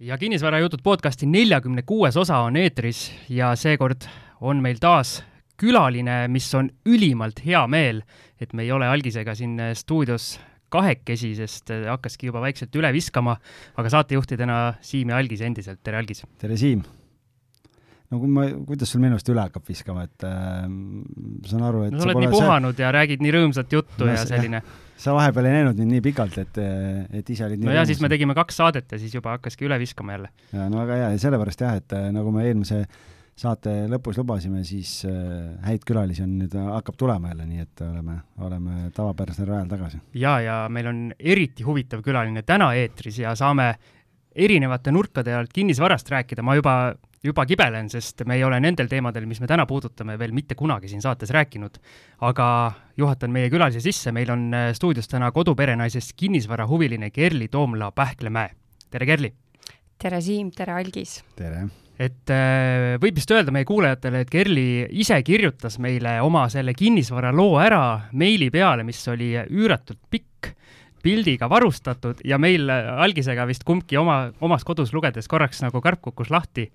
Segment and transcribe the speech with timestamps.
[0.00, 4.06] ja Kinnisvarajutud podcasti neljakümne kuues osa on eetris ja seekord
[4.40, 5.18] on meil taas
[5.58, 8.04] külaline, mis on ülimalt hea meel,
[8.40, 10.36] et me ei ole algisega siin stuudios
[10.70, 13.34] kahekesi, sest hakkaski juba vaikselt üle viskama,
[13.76, 16.22] aga saatejuhtidena Siim ja Algis endiselt, tere Algis!
[16.38, 16.86] tere Siim!
[18.08, 20.64] No kui ma, kuidas sul minu arust üle hakkab viskama, et äh,
[21.50, 22.86] saan aru, et no sa oled nii puhanud see...
[22.86, 24.62] ja räägid nii rõõmsat juttu no, ja selline
[25.02, 26.62] sa vahepeal ei näinud mind nii pikalt, et,
[27.20, 29.68] et ise olid nii no jaa, siis me tegime kaks saadet ja siis juba hakkaski
[29.68, 30.32] üle viskama jälle.
[30.54, 32.82] jaa, no väga hea ja sellepärast jah, et äh, nagu me eelmise
[33.38, 38.16] saate lõpus lubasime, siis äh, häid külalisi on nüüd, hakkab tulema jälle, nii et oleme,
[38.42, 40.00] oleme tavapärasel rajal tagasi.
[40.18, 43.74] jaa, ja meil on eriti huvitav külaline täna eetris ja saame
[44.38, 46.78] erinevate nurkade alt kinnisvarast rääkida, ma juba
[47.24, 50.90] juba kibelen, sest me ei ole nendel teemadel, mis me täna puudutame, veel mitte kunagi
[50.90, 51.80] siin saates rääkinud.
[52.20, 52.46] aga
[52.96, 58.50] juhatan meie külalise sisse, meil on äh, stuudios täna koduperenaisest kinnisvarahuviline Kerli Toomla-Pähklemäe.
[58.90, 59.32] tere, Kerli!
[59.98, 61.22] tere, Siim, tere, Algis!
[61.36, 61.66] tere!
[61.98, 67.58] et äh, võib vist öelda meie kuulajatele, et Kerli ise kirjutas meile oma selle kinnisvaraloo
[67.58, 70.54] ära meili peale, mis oli üüratult pikk
[71.02, 76.32] pildiga varustatud ja meil algisega vist kumbki oma, omas kodus lugedes korraks nagu karp kukkus
[76.34, 76.68] lahti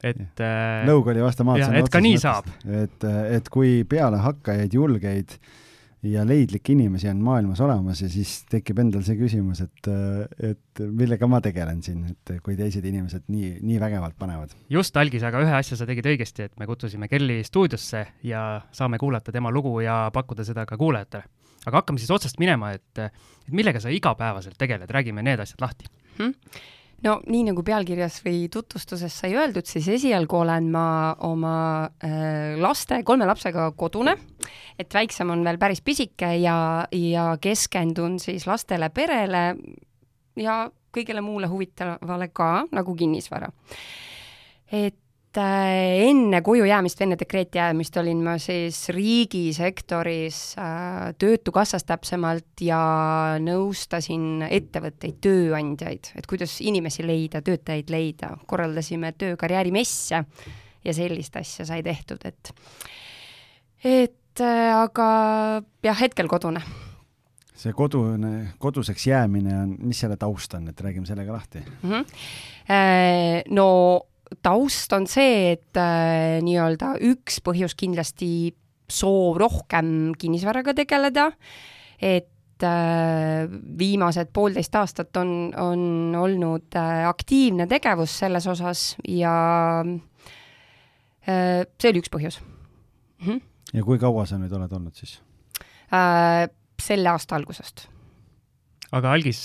[0.00, 1.64] et äh, lõug oli vastu maad.
[1.76, 2.46] et ka nii mõttes, saab.
[2.64, 5.36] et, et kui pealehakkajaid, julgeid
[6.02, 9.90] ja leidlikke inimesi on maailmas olemas ja siis tekib endal see küsimus, et,
[10.52, 14.54] et millega ma tegelen siin, et kui teised inimesed nii, nii vägevalt panevad.
[14.72, 18.98] just, Algis, aga ühe asja sa tegid õigesti, et me kutsusime Kelly stuudiosse ja saame
[19.02, 21.28] kuulata tema lugu ja pakkuda seda ka kuulajatele.
[21.66, 25.90] Aga hakkame siis otsast minema, et, et millega sa igapäevaselt tegeled, räägime need asjad lahti.
[26.18, 26.34] Hmm
[27.06, 30.86] no nii nagu pealkirjas või tutvustuses sai öeldud, siis esialgu olen ma
[31.26, 31.54] oma
[32.04, 34.16] äh, laste, kolme lapsega kodune,
[34.78, 36.56] et väiksem on veel päris pisike ja,
[36.92, 39.44] ja keskendun siis lastele, perele
[40.40, 40.62] ja
[40.94, 43.48] kõigele muule huvitavale ka, nagu kinnisvara.
[44.72, 44.98] et
[45.38, 52.80] enne koju jäämist, enne dekreeti jäämist olin ma siis riigisektoris äh, Töötukassas täpsemalt ja
[53.38, 60.24] nõustasin ettevõtteid, tööandjaid, et kuidas inimesi leida, töötajaid leida, korraldasime töökarjäärimesse
[60.84, 62.54] ja sellist asja sai tehtud, et
[63.84, 65.08] et äh, aga
[65.86, 66.64] jah, hetkel kodune
[67.60, 71.90] see kodune, koduseks jäämine on, mis selle taust on, et räägime sellega lahti mm.
[71.90, 72.04] -hmm.
[73.50, 73.66] No
[74.42, 78.52] taust on see, et äh, nii-öelda üks põhjus kindlasti
[78.90, 81.30] soov rohkem kinnisvaraga tegeleda,
[82.02, 89.34] et äh, viimased poolteist aastat on, on olnud äh, aktiivne tegevus selles osas ja
[91.26, 93.26] äh, see oli üks põhjus mm.
[93.26, 93.40] -hmm.
[93.74, 95.20] ja kui kaua sa nüüd oled olnud siis
[95.92, 96.48] äh,?
[96.80, 97.88] selle aasta algusest.
[98.92, 99.44] aga algis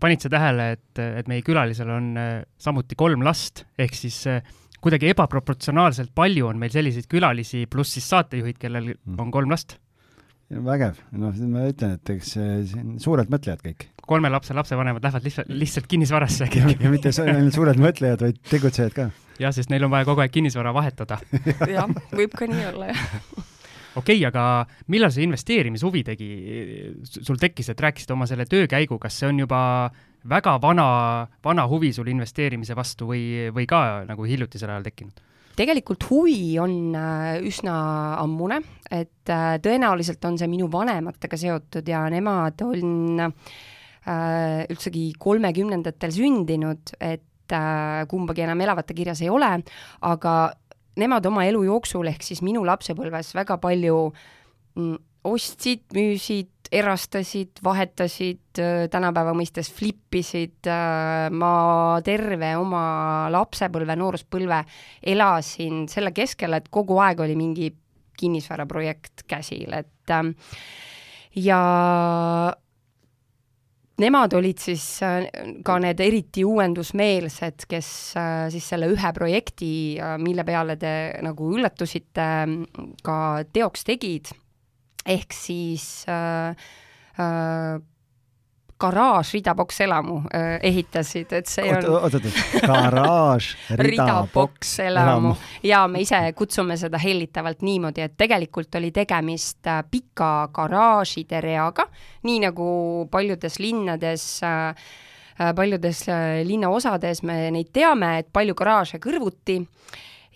[0.00, 4.40] panid sa tähele, et, et meie külalisel on äh, samuti kolm last, ehk siis äh,
[4.80, 9.20] kuidagi ebaproportsionaalselt palju on meil selliseid külalisi, pluss siis saatejuhid, kellel mm.
[9.20, 9.78] on kolm last?
[10.50, 13.84] vägev, noh, ma ütlen, et eks siin suured mõtlejad kõik.
[14.02, 18.96] kolme lapse lapsevanemad lähevad lihtsalt, lihtsalt kinnisvarasse ja, ja mitte ainult suured mõtlejad, vaid tegutsejad
[18.96, 19.06] ka.
[19.38, 21.20] jah, sest neil on vaja kogu aeg kinnisvara vahetada.
[21.76, 23.06] jah, võib ka nii olla, jah
[23.94, 24.44] okei okay,, aga
[24.92, 26.30] millal see investeerimishuvi tegi,
[27.04, 29.62] sul tekkis, et rääkisid oma selle töö käigu, kas see on juba
[30.30, 30.86] väga vana,
[31.44, 35.26] vana huvi sul investeerimise vastu või, või ka nagu hiljutisel ajal tekkinud?
[35.60, 37.74] tegelikult huvi on äh, üsna
[38.20, 46.14] ammune, et äh, tõenäoliselt on see minu vanematega seotud ja nemad on äh, üldsegi kolmekümnendatel
[46.14, 47.26] sündinud, et
[48.06, 49.48] kumbagi enam elavate kirjas ei ole,
[50.06, 50.34] aga
[50.98, 53.98] nemad oma elu jooksul, ehk siis minu lapsepõlves väga palju
[54.76, 54.96] mm,
[55.30, 61.52] ostsid, müüsid, erastasid, vahetasid, äh, tänapäeva mõistes flippisid, äh, ma
[62.06, 64.62] terve oma lapsepõlve, nooruspõlve
[65.14, 67.70] elasin selle keskel, et kogu aeg oli mingi
[68.20, 70.34] kinnisvaraprojekt käsil, et ähm,
[71.34, 71.60] ja
[74.00, 75.26] nemad olid siis äh,
[75.66, 80.94] ka need eriti uuendusmeelsed, kes äh, siis selle ühe projekti, äh, mille peale te
[81.24, 82.28] nagu üllatusite,
[83.06, 83.18] ka
[83.52, 84.32] teoks tegid,
[85.06, 86.56] ehk siis äh,
[87.20, 87.80] äh,
[88.80, 93.50] garaaž ridaboks elamu äh, ehitasid, et see on oot, oot, oot, garaaž
[93.86, 95.34] ridaboks elamu.
[95.66, 101.86] ja me ise kutsume seda hellitavalt niimoodi, et tegelikult oli tegemist äh, pika garaažide reaga,
[102.26, 102.70] nii nagu
[103.10, 104.74] paljudes linnades äh,
[105.56, 106.04] paljudes
[106.44, 109.56] linnaosades me neid teame, et palju garaaže kõrvuti.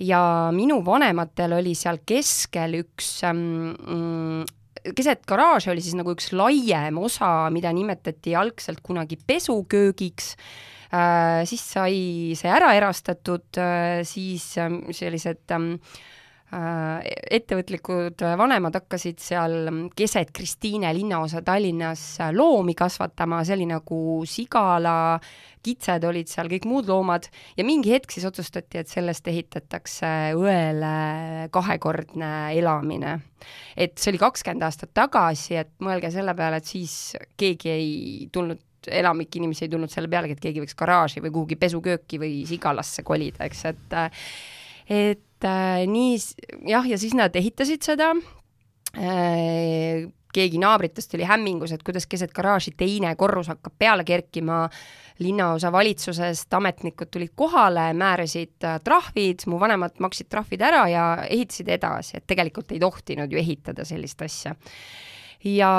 [0.01, 4.47] Ja minu vanematel oli seal keskel üks ähm,
[4.93, 10.35] keset garaaži oli siis nagu üks laiem osa, mida nimetati algselt kunagi pesuköögiks.
[11.49, 11.97] Siis sai
[12.39, 13.59] see ära erastatud,
[14.07, 15.73] siis sellised ähm,
[16.55, 19.55] ettevõtlikud vanemad hakkasid seal
[19.97, 22.05] keset Kristiine linnaosa Tallinnas
[22.37, 23.99] loomi kasvatama, see oli nagu
[24.29, 25.19] Sigala,
[25.65, 27.27] kitsed olid seal, kõik muud loomad,
[27.59, 33.19] ja mingi hetk siis otsustati, et sellest ehitatakse õele kahekordne elamine.
[33.77, 38.63] et see oli kakskümmend aastat tagasi, et mõelge selle peale, et siis keegi ei tulnud
[38.93, 43.03] enamik inimesi ei tulnud selle pealegi, et keegi võiks garaaži või kuhugi pesukööki või Sigalasse
[43.03, 43.97] kolida, eks, et
[44.85, 46.19] et äh, nii
[46.71, 48.13] jah, ja siis nad ehitasid seda.
[48.95, 54.65] Äh, keegi naabritest oli hämmingus, et kuidas keset garaaži teine korrus hakkab peale kerkima,
[55.23, 61.71] linnaosa valitsusest ametnikud tulid kohale, määrasid äh, trahvid, mu vanemad maksid trahvid ära ja ehitasid
[61.77, 64.55] edasi, et tegelikult ei tohtinud ju ehitada sellist asja.
[65.45, 65.71] Ja,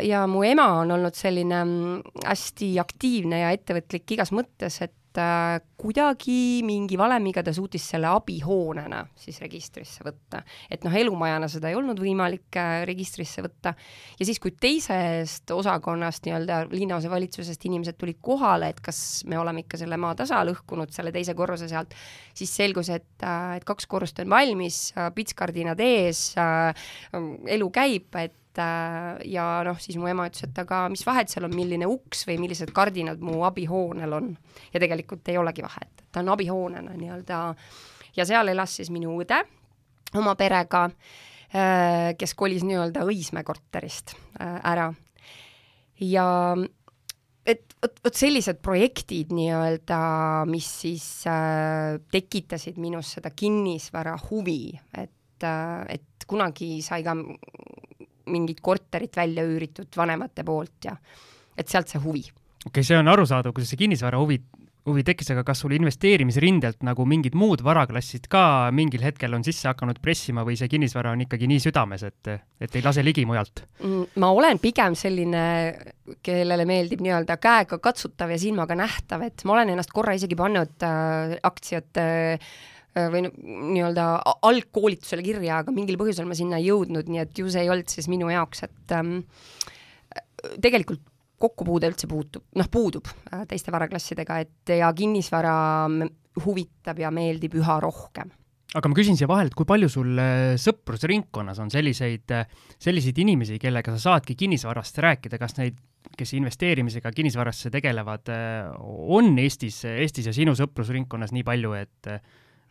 [0.00, 5.20] ja mu ema on olnud selline mm, hästi aktiivne ja ettevõtlik igas mõttes, et et
[5.22, 10.42] äh, kuidagi mingi valemiga ta suutis selle abihoonena siis registrisse võtta.
[10.70, 13.74] et noh, elumajana seda ei olnud võimalik äh, registrisse võtta.
[14.18, 19.78] ja siis, kui teisest osakonnast nii-öelda linnaosavalitsusest inimesed tulid kohale, et kas me oleme ikka
[19.84, 21.94] selle maa tasa lõhkunud, selle teise korruse sealt,
[22.34, 26.32] siis selgus, et, äh, et kaks korrust on valmis, pitskardinad ees,
[27.54, 31.48] elu käib, et Äh, ja noh, siis mu ema ütles, et aga mis vahet seal
[31.48, 34.30] on, milline uks või millised kardinad mu abihoonel on.
[34.72, 37.40] ja tegelikult ei olegi vahet, ta on abihoonena nii-öelda
[38.16, 39.40] ja seal elas siis minu õde
[40.18, 40.84] oma perega,
[41.50, 44.92] äh, kes kolis nii-öelda Õismäe korterist äh, ära.
[45.98, 46.28] ja
[47.44, 49.98] et vot, vot sellised projektid nii-öelda,
[50.50, 57.12] mis siis äh, tekitasid minus seda kinnisvara huvi, et äh,, et kunagi sai ka
[58.30, 60.96] mingit korterit välja üüritud vanemate poolt ja
[61.56, 62.24] et sealt see huvi.
[62.64, 64.40] okei okay,, see on arusaadav, kuidas see kinnisvara huvi,
[64.88, 69.68] huvi tekkis, aga kas sul investeerimisrindelt nagu mingid muud varaklassid ka mingil hetkel on sisse
[69.70, 73.64] hakanud pressima või see kinnisvara on ikkagi nii südames, et, et ei lase ligi mujalt?
[73.84, 75.46] Mm, ma olen pigem selline,
[76.24, 80.84] kellele meeldib nii-öelda käega katsutav ja silmaga nähtav, et ma olen ennast korra isegi pannud
[80.84, 84.04] äh, aktsiate äh, Äh, või nii-öelda
[84.46, 87.90] algkoolitusele kirja, aga mingil põhjusel ma sinna ei jõudnud, nii et ju see ei olnud
[87.90, 89.18] siis minu jaoks, et ähm,
[90.62, 91.02] tegelikult
[91.44, 95.56] kokkupuude üldse puutub, noh, puudub äh, teiste varaklassidega, et ja kinnisvara
[96.44, 98.30] huvitab ja meeldib üha rohkem.
[98.74, 102.30] Aga ma küsin siia vahele, et kui palju sul äh, sõprusringkonnas on selliseid,
[102.82, 105.82] selliseid inimesi, kellega sa saadki kinnisvarast rääkida, kas neid,
[106.14, 108.30] kes investeerimisega kinnisvarasse tegelevad,
[108.84, 112.10] on Eestis, Eestis ja sinu sõprusringkonnas nii palju, et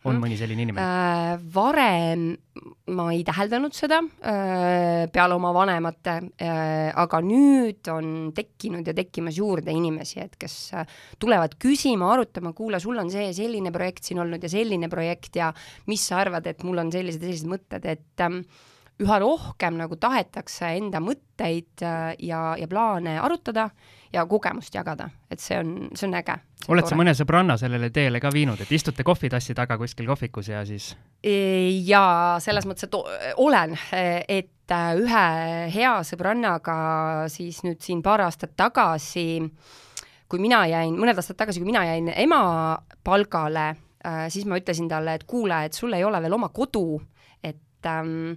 [0.08, 0.84] on mõni selline inimene?
[0.84, 1.44] Äh,?
[1.54, 2.26] varem
[2.94, 9.38] ma ei täheldanud seda äh, peale oma vanemate äh,, aga nüüd on tekkinud ja tekkimas
[9.40, 10.86] juurde inimesi, et kes äh,
[11.22, 15.50] tulevad küsima, arutama, kuule, sul on see selline projekt siin olnud ja selline projekt ja
[15.90, 18.42] mis sa arvad, et mul on sellised sellised mõtted, et ähm,
[19.02, 23.70] üha rohkem nagu tahetakse enda mõtteid äh, ja, ja plaane arutada
[24.14, 26.36] ja kogemust jagada, et see on, see on äge.
[26.72, 30.62] oled sa mõne sõbranna sellele teele ka viinud, et istute kohvitassi taga kuskil kohvikus ja
[30.68, 30.92] siis?
[31.22, 31.34] E,
[31.88, 32.96] jaa, selles mõttes, et
[33.42, 35.24] olen, et äh, ühe
[35.74, 36.76] hea sõbrannaga
[37.32, 39.26] siis nüüd siin paar aastat tagasi,
[40.30, 42.42] kui mina jäin, mõned aastad tagasi, kui mina jäin ema
[43.04, 43.68] palgale,
[44.06, 47.00] äh, siis ma ütlesin talle, et kuule, et sul ei ole veel oma kodu,
[47.42, 48.36] et ähm,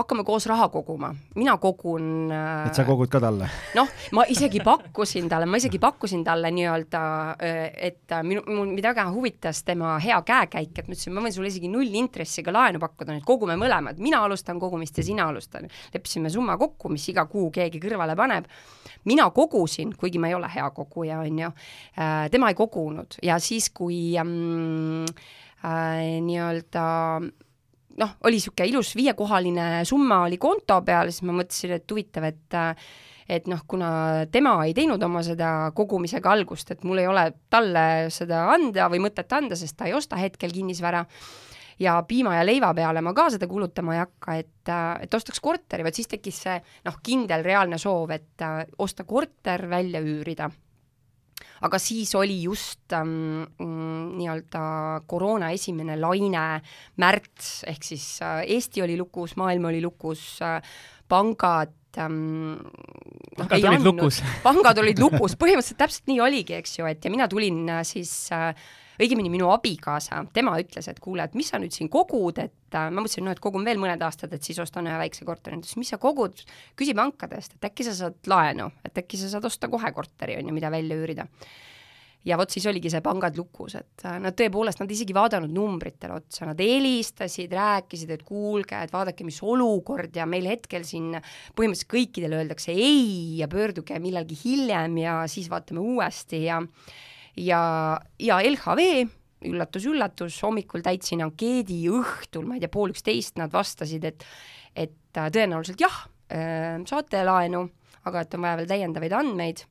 [0.00, 3.48] hakkame koos raha koguma, mina kogun äh, et sa kogud ka talle?
[3.76, 7.02] noh, ma isegi pakkusin talle, ma isegi pakkusin talle nii-öelda,
[7.36, 11.24] äh, et äh, minu, mul mind väga huvitas tema hea käekäik, et ma ütlesin, ma
[11.24, 15.68] võin sulle isegi nullintressiga laenu pakkuda, nüüd kogume mõlemad, mina alustan kogumist ja sina alustad.
[15.94, 18.48] leppisime summa kokku, mis iga kuu keegi kõrvale paneb.
[19.04, 21.52] mina kogusin, kuigi ma ei ole hea koguja, on ju,
[22.30, 25.06] tema ei kogunud ja siis, kui ähm,
[25.64, 26.84] äh, nii-öelda
[28.00, 32.60] noh, oli niisugune ilus viiekohaline summa oli konto peal, siis ma mõtlesin, et huvitav, et
[33.30, 33.90] et noh, kuna
[34.32, 39.04] tema ei teinud oma seda kogumisega algust, et mul ei ole talle seda anda või
[39.04, 41.04] mõtet anda, sest ta ei osta hetkel kinnisvara,
[41.80, 44.72] ja piima ja leiva peale ma ka seda kulutama ei hakka, et,
[45.06, 46.56] et ostaks korteri, vaid siis tekkis see
[46.88, 48.44] noh, kindel reaalne soov, et
[48.82, 50.50] osta korter, välja üürida
[51.66, 54.62] aga siis oli just ähm, mm, nii-öelda
[55.10, 56.46] koroona esimene laine,
[57.00, 60.60] märts, ehk siis äh, Eesti oli lukus, maailm oli lukus äh,,
[61.10, 64.20] pangad ähm, noh, pangad olid andnud, lukus.
[64.44, 68.14] pangad olid lukus, põhimõtteliselt täpselt nii oligi, eks ju, et ja mina tulin äh, siis
[68.34, 68.52] äh,
[69.00, 72.90] õigemini minu abikaasa, tema ütles, et kuule, et mis sa nüüd siin kogud, et äh,
[72.92, 75.64] ma mõtlesin, no et kogun veel mõned aastad, et siis ostan ühe väikse korteri, ta
[75.64, 76.44] ütles, mis sa kogud,
[76.78, 80.50] küsi pankadest, et äkki sa saad laenu, et äkki sa saad osta kohe korteri, on
[80.50, 81.26] ju, mida välja üürida.
[82.20, 86.18] ja vot siis oligi see pangad lukus, et äh, nad tõepoolest, nad isegi vaadanud numbritele
[86.18, 91.14] otsa, nad helistasid, rääkisid, et kuulge, et vaadake, mis olukord ja meil hetkel siin
[91.56, 96.60] põhimõtteliselt kõikidele öeldakse ei ja pöörduge millalgi hiljem ja siis vaatame uuesti ja
[97.36, 97.62] ja,
[98.18, 99.08] ja LHV
[99.48, 104.26] üllatus-üllatus, hommikul täitsin ankeedi, õhtul, ma ei tea, pool üksteist nad vastasid, et
[104.78, 105.96] et äh, tõenäoliselt jah,
[106.30, 107.64] äh, saate laenu,
[108.06, 109.64] aga et on vaja veel täiendavaid andmeid.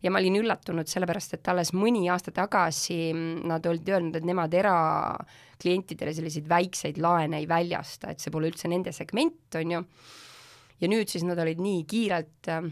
[0.00, 4.54] Ja ma olin üllatunud, sellepärast et alles mõni aasta tagasi nad olid öelnud, et nemad
[4.56, 9.82] eraklientidele selliseid väikseid laene ei väljasta, et see pole üldse nende segment, on ju,
[10.80, 12.70] ja nüüd siis nad olid nii kiirelt äh,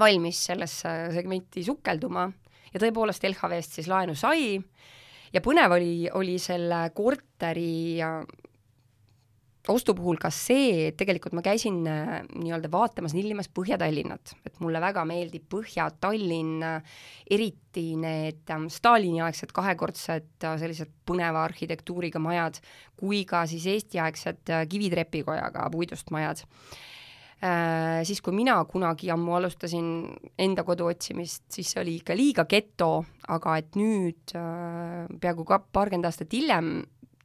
[0.00, 2.30] valmis sellesse segmenti sukelduma
[2.74, 4.58] ja tõepoolest LHV-st siis laenu sai
[5.34, 8.02] ja põnev oli, oli selle korteri
[9.72, 14.80] ostu puhul ka see, et tegelikult ma käisin äh, nii-öelda vaatamas, nillimas Põhja-Tallinnat, et mulle
[14.82, 16.64] väga meeldib Põhja-Tallinn,
[17.32, 22.60] eriti need ähm, Stalini-aegsed kahekordsed äh, sellised põneva arhitektuuriga majad,
[23.00, 26.82] kui ka siis Eesti-aegsed äh, kivitrepikojaga puidust majad äh,.
[28.04, 29.88] Siis, kui mina kunagi ammu alustasin
[30.40, 35.58] enda kodu otsimist, siis see oli ikka liiga geto, aga et nüüd äh, peaaegu ka
[35.60, 36.78] paarkümmend aastat hiljem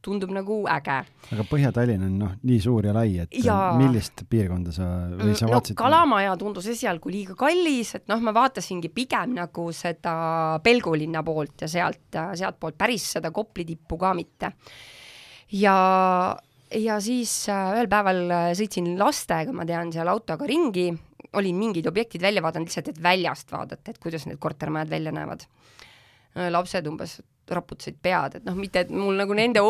[0.04, 0.98] tundub nagu äge.
[1.34, 3.56] aga Põhja-Tallinn on noh, nii suur ja lai, et ja...
[3.78, 5.80] millist piirkonda sa või sa mm, vaatasid no,?
[5.82, 10.14] Kalamaja tundus esialgu liiga kallis, et noh, ma vaatasingi pigem nagu seda
[10.64, 14.54] Pelgulinna poolt ja sealt, sealtpoolt päris seda Kopli tippu ka mitte.
[15.60, 15.76] ja,
[16.78, 18.20] ja siis äh, ühel päeval
[18.58, 20.90] sõitsin lastega, ma tean, seal autoga ringi,
[21.38, 25.46] olin mingid objektid välja vaadanud lihtsalt, et väljast vaadata, et kuidas need kortermajad välja näevad.
[26.50, 29.62] lapsed umbes raputasid pead, et noh, mitte et mul nagu nende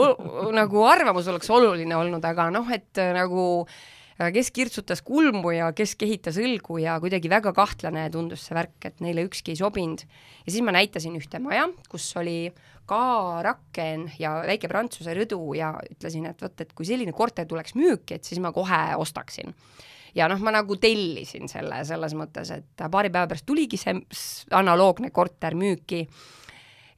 [0.52, 4.00] nagu arvamus oleks oluline olnud, aga noh, et äh, nagu äh,
[4.35, 9.00] kes kirtsutas kulmu ja kes kehitas õlgu ja kuidagi väga kahtlane tundus see värk, et
[9.00, 10.05] neile ükski ei sobinud.
[10.45, 12.53] ja siis ma näitasin ühte maja, kus oli
[12.91, 17.77] ka rakken ja väike prantsuse rõdu ja ütlesin, et vot, et kui selline korter tuleks
[17.79, 19.55] müüki, et siis ma kohe ostaksin
[20.15, 23.95] ja noh, ma nagu tellisin selle selles mõttes, et paari päeva pärast tuligi see
[24.57, 26.03] analoogne korter müüki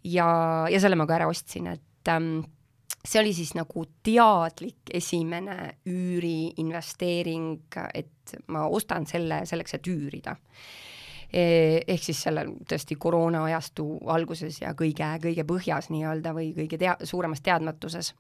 [0.08, 0.26] ja,
[0.70, 2.42] ja selle ma ka ära ostsin, et ähm,
[3.04, 10.36] see oli siis nagu teadlik esimene üüriinvesteering, et ma ostan selle selleks, et üürida.
[11.32, 11.42] E,
[11.88, 16.98] ehk siis selle tõesti koroona ajastu alguses ja kõige, kõige põhjas nii-öelda või kõige tea-,
[17.08, 18.12] suuremas teadmatuses.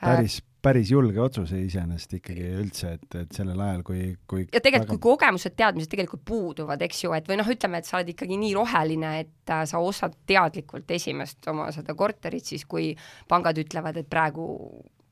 [0.00, 4.88] Päris, päris julge otsus iseenesest ikkagi üldse, et, et sellel ajal, kui, kui ja tegelikult
[4.88, 8.12] väga..., kui kogemused, teadmised tegelikult puuduvad, eks ju, et või noh, ütleme, et sa oled
[8.14, 12.90] ikkagi nii roheline, et äh, sa ostad teadlikult esimest oma seda korterit, siis kui
[13.30, 14.48] pangad ütlevad, et praegu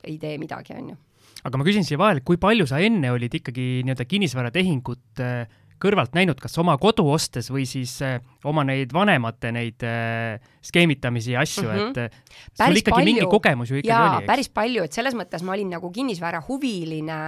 [0.07, 0.99] ei tee midagi, on ju.
[1.47, 5.47] aga ma küsin siia vahele, kui palju sa enne olid ikkagi nii-öelda kinnisvaratehingut äh,
[5.83, 8.19] kõrvalt näinud, kas oma kodu ostes või siis äh,
[8.49, 11.91] oma neid vanemate neid äh, skeemitamisi ja asju mm, -hmm.
[11.91, 12.11] et äh,
[12.59, 13.11] päris sul ikkagi palju.
[13.11, 17.21] mingi kogemus ju ikkagi Jaa, oli, päris palju, et selles mõttes ma olin nagu kinnisvarahuviline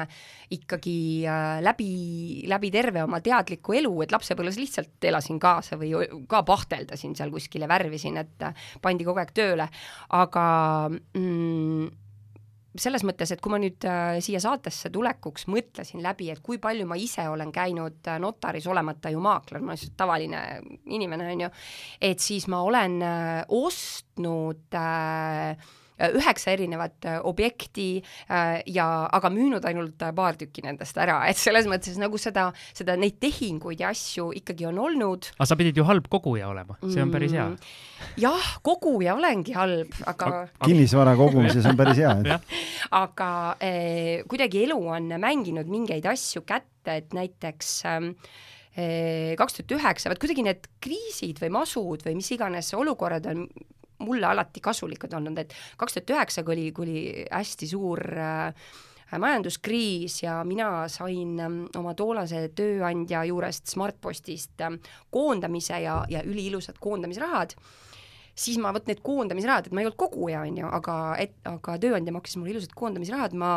[0.57, 1.93] ikkagi äh, läbi,
[2.49, 5.95] läbi terve oma teadliku elu, et lapsepõlves lihtsalt elasin kaasa või
[6.29, 9.69] ka pahteldasin seal kuskil ja värvisin, et äh, pandi kogu aeg tööle,
[10.09, 10.45] aga
[10.89, 12.08] mm,
[12.83, 16.87] selles mõttes, et kui ma nüüd äh, siia saatesse tulekuks mõtlesin läbi, et kui palju
[16.89, 20.45] ma ise olen käinud äh, notaris, olemata ju maakler, ma olen lihtsalt tavaline
[20.95, 21.51] inimene, on ju,
[22.11, 25.69] et siis ma olen äh, ostnud äh,
[25.99, 27.89] üheksa erinevat äh, objekti
[28.31, 32.97] äh, ja, aga müünud ainult paar tükki nendest ära, et selles mõttes nagu seda, seda,
[33.01, 35.31] neid tehinguid ja asju ikkagi on olnud.
[35.37, 37.79] aga sa pidid ju halb koguja olema, see on päris hea mm,.
[38.23, 40.33] jah, koguja olengi halb, aga
[40.65, 42.39] kinnisvara kogumises on päris hea
[43.03, 48.13] aga eh, kuidagi elu on mänginud mingeid asju kätte, et näiteks ähm,
[49.39, 53.43] kaks tuhat üheksa, vot kuidagi need kriisid või masud või mis iganes olukorrad on
[54.05, 58.71] mulle alati kasulikud olnud, et kaks tuhat üheksa, kui oli, kui oli hästi suur äh,
[59.17, 66.77] majanduskriis ja mina sain ähm, oma tollase tööandja juurest Smartpostist ähm, koondamise ja, ja üliilusad
[66.81, 67.55] koondamisrahad,
[68.39, 71.79] siis ma vot need koondamisrahad, et ma ei olnud koguja, on ju, aga et, aga
[71.81, 73.53] tööandja maksis mulle ilusad koondamisrahad, ma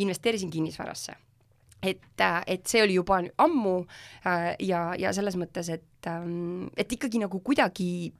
[0.00, 1.18] investeerisin kinnisvarasse.
[1.82, 3.76] Et, äh, et see oli juba ammu
[4.26, 8.10] äh, ja, ja selles mõttes, et, ähm, et ikkagi nagu kuidagi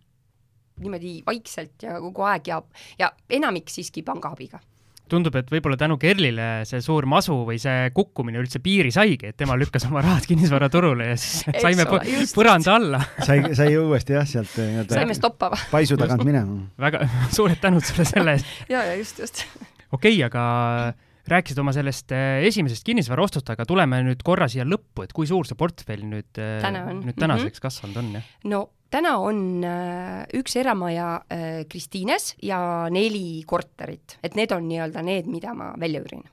[0.81, 2.63] niimoodi vaikselt ja kogu aeg ja,
[2.99, 4.61] ja enamik siiski panga abiga
[5.09, 9.39] tundub, et võib-olla tänu Kerlile see suur masu või see kukkumine üldse piiri saigi, et
[9.41, 12.37] tema lükkas oma rahad kinnisvaraturule ja siis Eks saime just.
[12.37, 15.59] põranda alla sai, sai uuesti jah, sealt nii-öelda saime stoppama.
[15.73, 16.61] paisu tagant minema.
[16.81, 17.05] väga
[17.37, 19.45] suured tänud sulle selle eest ja, ja just, just.
[19.91, 20.95] okei okay,, aga
[21.29, 25.49] rääkisid oma sellest eh, esimesest kinnisvaraostust, aga tuleme nüüd korra siia lõppu, et kui suur
[25.49, 27.65] see portfell nüüd, eh, nüüd tänaseks mm -hmm.
[27.65, 28.35] kasvanud on, jah?
[28.49, 32.61] no täna on äh, üks eramaja äh, Kristiines ja
[32.93, 36.25] neli korterit, et need on nii-öelda need, mida ma välja üürin.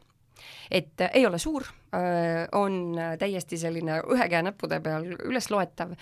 [0.72, 1.64] et äh, ei ole suur
[2.52, 5.94] on täiesti selline ühe käe näppude peal üles loetav,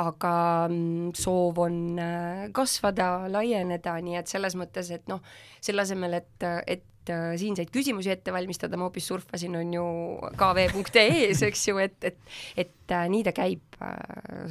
[0.00, 0.30] aga
[0.70, 1.76] mm, soov on
[2.56, 5.20] kasvada, laieneda, nii et selles mõttes, et noh,
[5.60, 9.86] selle asemel, et, et äh, siinseid küsimusi ette valmistada, ma hoopis surfasin, on ju
[10.38, 13.96] kv.ee-s, eks ju, et, et et äh, nii ta käib äh,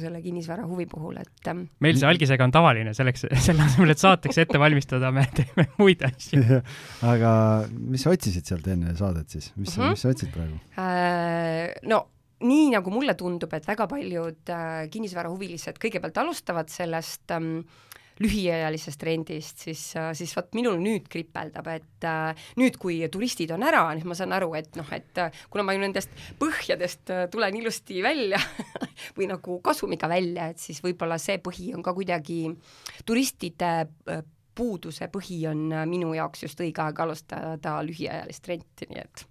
[0.00, 4.02] selle kinnisvara huvi puhul, et ähm, meil see algisega on tavaline, selleks, selle asemel, et
[4.02, 6.42] saateks ette valmistada, me teeme muid asju.
[7.12, 7.30] aga
[7.76, 9.96] mis sa otsisid sealt enne saadet siis, mis sa mm, -hmm.
[9.96, 11.72] mis sa otsid praegu äh,?
[11.88, 12.04] No
[12.44, 17.62] nii nagu mulle tundub, et väga paljud äh, kinnisvarahuvilised kõigepealt alustavad sellest ähm,
[18.22, 19.82] lühiajalisest rendist, siis,
[20.16, 24.32] siis vot minul nüüd kripeldab, et äh, nüüd, kui turistid on ära, siis ma saan
[24.36, 28.40] aru, et noh, et äh, kuna ma ju nendest põhjadest äh, tulen ilusti välja
[29.18, 32.46] või nagu kasumiga välja, et siis võib-olla see põhi on ka kuidagi
[33.06, 33.72] turistide
[34.56, 39.26] puuduse põhi on minu jaoks just õige aeg alustada lühiajalist renti, nii et.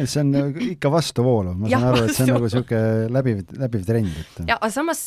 [0.00, 3.42] Et see on ikka vastuvoolav, ma saan ja, aru, et see on nagu niisugune läbiv,
[3.60, 5.04] läbiv trend, et ja, aga samas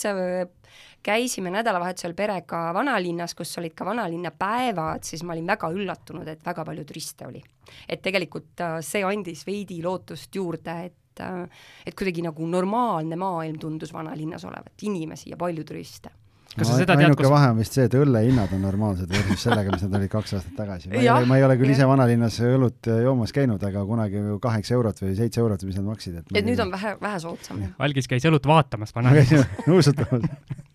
[1.03, 6.45] käisime nädalavahetusel perega vanalinnas, kus olid ka vanalinna päevad, siis ma olin väga üllatunud, et
[6.45, 7.43] väga palju turiste oli.
[7.89, 13.59] et tegelikult äh, see andis veidi lootust juurde, et äh, et kuidagi nagu normaalne maailm
[13.59, 16.11] tundus vanalinnas olevat, inimesi ja palju turiste
[16.53, 17.31] kas sa seda tead, ainuke kus...
[17.33, 20.57] vahe on vist see, et õllehinnad on normaalsed võrreldes sellega, mis nad olid kaks aastat
[20.57, 20.91] tagasi.
[20.93, 25.01] ma ei ole, ei küll ise vanalinnas õlut joomas käinud, aga kunagi ju kaheksa eurot
[25.01, 27.63] või seitse eurot, mis nad maksid, et et nüüd on vähe, vähe soodsam.
[27.87, 30.29] algis käis õlut vaatamas vanalinnas nuusutamas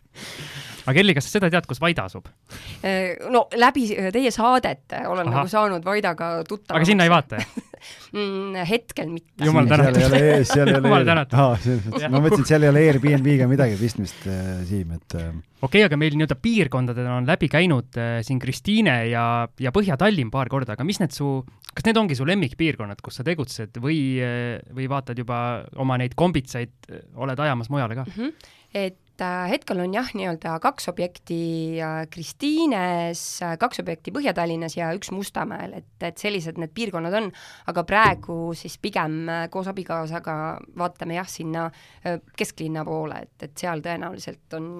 [0.89, 2.29] aga Kelly, kas sa seda tead, kus Vaida asub?
[2.81, 5.35] Äh, no läbi teie saadet olen Aha.
[5.35, 6.79] nagu saanud Vaidaga tuttavaks.
[6.79, 7.41] aga sinna ei vaata,
[8.17, 8.57] mm,?
[8.69, 9.45] hetkel mitte.
[9.45, 10.01] jumal tänatud.
[10.01, 11.99] seal ei ole, seal ei ole jumal tänatud.
[12.09, 15.27] ma mõtlesin, et seal ei ole Airbnb-ga midagi pistmist äh,, Siim, et äh...
[15.61, 19.25] okei okay,, aga meil nii-öelda piirkondadena on läbi käinud äh, siin Kristiine ja,
[19.61, 21.35] ja Põhja-Tallinn paar korda, aga mis need su,
[21.75, 25.43] kas need ongi su lemmikpiirkonnad, kus sa tegutsed või, äh, või vaatad juba
[25.77, 28.17] oma neid kombitsaid, äh, oled ajamas mujale ka mm?
[28.17, 28.57] -hmm.
[28.87, 34.77] et et äh, hetkel on jah, nii-öelda kaks objekti äh, Kristiines, äh, kaks objekti Põhja-Tallinnas
[34.79, 37.27] ja üks Mustamäel, et, et sellised need piirkonnad on,
[37.71, 40.37] aga praegu siis pigem koos abikaasaga
[40.79, 41.67] vaatame jah, sinna
[42.39, 44.71] kesklinna poole, et, et seal tõenäoliselt on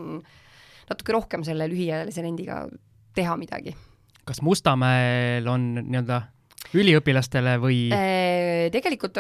[0.89, 2.63] natuke rohkem selle lühiajalise rendiga
[3.19, 3.75] teha midagi.
[4.29, 6.23] kas Mustamäel on nii-öelda
[6.79, 7.89] üliõpilastele või?
[8.71, 9.19] Tegelikult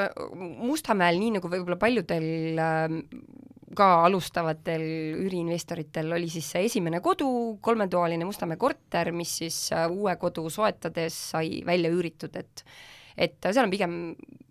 [0.62, 2.26] Mustamäel, nii nagu võib-olla paljudel
[3.76, 4.82] ka alustavatel
[5.24, 11.16] üüriinvestoritel oli siis see esimene kodu, kolmetoaline Mustamäe korter, mis siis äh, uue kodu soetades
[11.32, 12.64] sai välja üüritud, et
[13.18, 13.94] et seal on pigem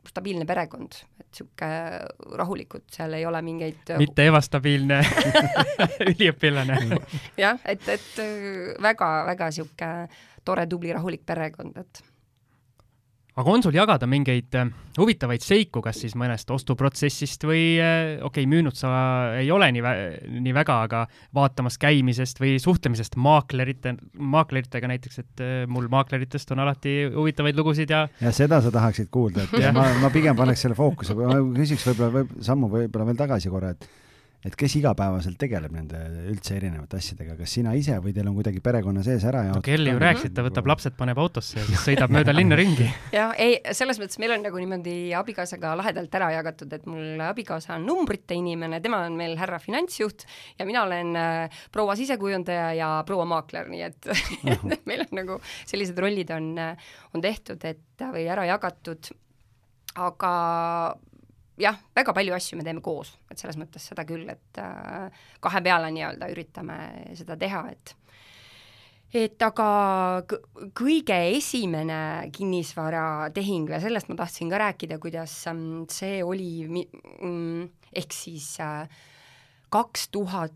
[0.08, 5.00] stabiilne perekond, et niisugune rahulikud, seal ei ole mingeid mitte ebastabiilne
[6.12, 6.82] üliõpilane.
[7.40, 8.20] Jah, et, et
[8.84, 9.92] väga-väga niisugune
[10.48, 12.04] tore, tubli, rahulik perekond, et
[13.38, 18.44] aga on sul jagada mingeid äh, huvitavaid seiku, kas siis mõnest ostuprotsessist või äh, okei
[18.44, 18.90] okay,, müünud sa
[19.38, 19.84] ei ole nii,
[20.42, 21.04] nii väga, aga
[21.38, 27.94] vaatamas käimisest või suhtlemisest maaklerite, maakleritega näiteks, et äh, mul maakleritest on alati huvitavaid lugusid
[27.94, 31.86] ja ja seda sa tahaksid kuulda, et ma, ma pigem paneks selle fookuse, ma küsiks
[31.92, 33.90] võib-olla võib, sammu võib-olla veel tagasi korra, et
[34.46, 38.62] et kes igapäevaselt tegeleb nende üldse erinevate asjadega, kas sina ise või teil on kuidagi
[38.64, 39.64] perekonna sees ära jaotatud?
[39.64, 42.60] no Kelly ju rääkis, et ta võtab lapsed, paneb autosse ja siis sõidab mööda linna
[42.60, 42.86] ringi.
[43.18, 47.76] jah, ei, selles mõttes meil on nagu niimoodi abikaasaga lahedalt ära jagatud, et mul abikaasa
[47.80, 50.28] on numbrite inimene, tema on meil härra finantsjuht
[50.60, 54.12] ja mina olen äh, proua sisekujundaja ja proua maakler, nii et
[54.90, 56.54] meil on nagu sellised rollid on,
[57.14, 59.10] on tehtud, et või ära jagatud
[59.98, 60.32] aga
[61.58, 65.64] jah, väga palju asju me teeme koos, et selles mõttes seda küll, et äh, kahe
[65.66, 66.78] peale nii-öelda üritame
[67.18, 67.96] seda teha, et
[69.16, 69.68] et aga
[70.76, 78.12] kõige esimene kinnisvaratehing ja sellest ma tahtsin ka rääkida, kuidas ähm, see oli mm, ehk
[78.12, 78.84] siis äh,
[79.72, 80.56] kaks tuhat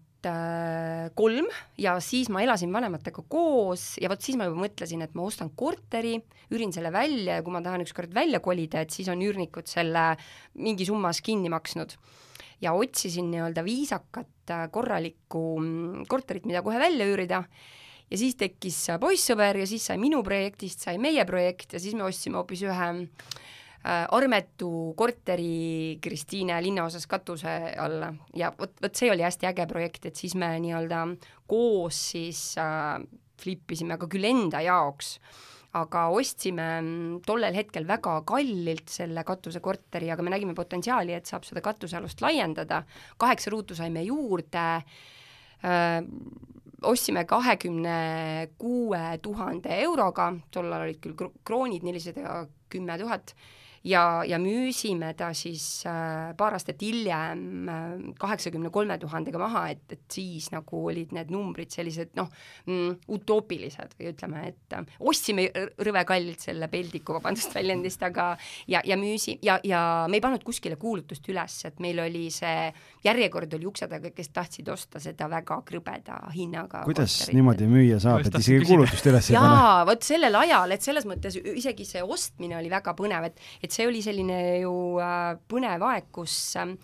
[1.17, 1.47] kolm
[1.81, 5.49] ja siis ma elasin vanematega koos ja vot siis ma juba mõtlesin, et ma ostan
[5.57, 6.17] korteri,
[6.53, 10.11] üürin selle välja ja kui ma tahan ükskord välja kolida, et siis on üürnikud selle
[10.61, 11.97] mingi summas kinni maksnud.
[12.61, 17.41] ja otsisin nii-öelda viisakat äh, korralikku mm, korterit, mida kohe välja üürida
[18.11, 22.05] ja siis tekkis poissõber ja siis sai minu projektist, sai meie projekt ja siis me
[22.05, 23.31] ostsime hoopis ühe äh,
[23.83, 27.49] armetu korteri Kristiine linnaosas katuse
[27.81, 28.11] alla.
[28.37, 31.05] Ja vot, vot see oli hästi äge projekt, et siis me nii-öelda
[31.49, 32.99] koos siis äh,
[33.41, 35.15] flippisime ka küll enda jaoks,
[35.77, 36.67] aga ostsime
[37.25, 42.83] tollel hetkel väga kallilt selle katusekorteri, aga me nägime potentsiaali, et saab seda katusealust laiendada,
[43.17, 44.67] kaheksa ruutu saime juurde.
[45.61, 46.01] Äh,,
[46.81, 53.35] ostsime kahekümne kuue tuhande euroga, tol ajal olid küll kroonid nelisada kümme tuhat
[53.83, 59.83] ja, ja müüsime ta siis äh, paar aastat hiljem äh, kaheksakümne kolme tuhandega maha, et,
[59.95, 62.29] et siis nagu olid need numbrid sellised noh
[62.67, 65.47] mm,, utoopilised või ütleme, et äh, ostsime
[65.81, 68.31] rõve kallilt selle peldiku, vabandust väljendist, aga
[68.69, 72.69] ja, ja müüsi- ja, ja me ei pannud kuskile kuulutust üles, et meil oli see
[73.05, 76.83] järjekord oli ukse taga, kes tahtsid osta seda väga krõbeda hinnaga.
[76.85, 77.37] kuidas korterit.
[77.39, 79.57] niimoodi müüa saab, et isegi kuulutust üles ei pane?
[79.57, 83.70] jaa, vot sellel ajal, et selles mõttes isegi see ostmine oli väga põnev, et, et
[83.71, 86.75] see oli selline ju äh, põnev aeg, kus äh,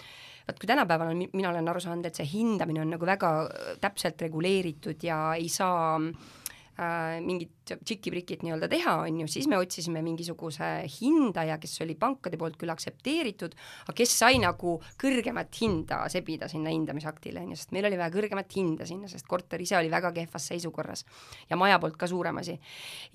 [0.48, 3.72] vaat kui tänapäeval on, mina olen aru saanud, et see hindamine on nagu väga äh,
[3.84, 10.02] täpselt reguleeritud ja ei saa äh, mingit tšiki-prikit nii-öelda teha, on ju, siis me otsisime
[10.06, 10.70] mingisuguse
[11.00, 16.72] hindaja, kes oli pankade poolt küll aktsepteeritud, aga kes sai nagu kõrgemat hinda sebida sinna
[16.72, 20.14] hindamisaktile, on ju, sest meil oli vaja kõrgemat hinda sinna, sest korter ise oli väga
[20.16, 21.04] kehvas seisukorras
[21.50, 22.56] ja maja poolt ka suurem asi.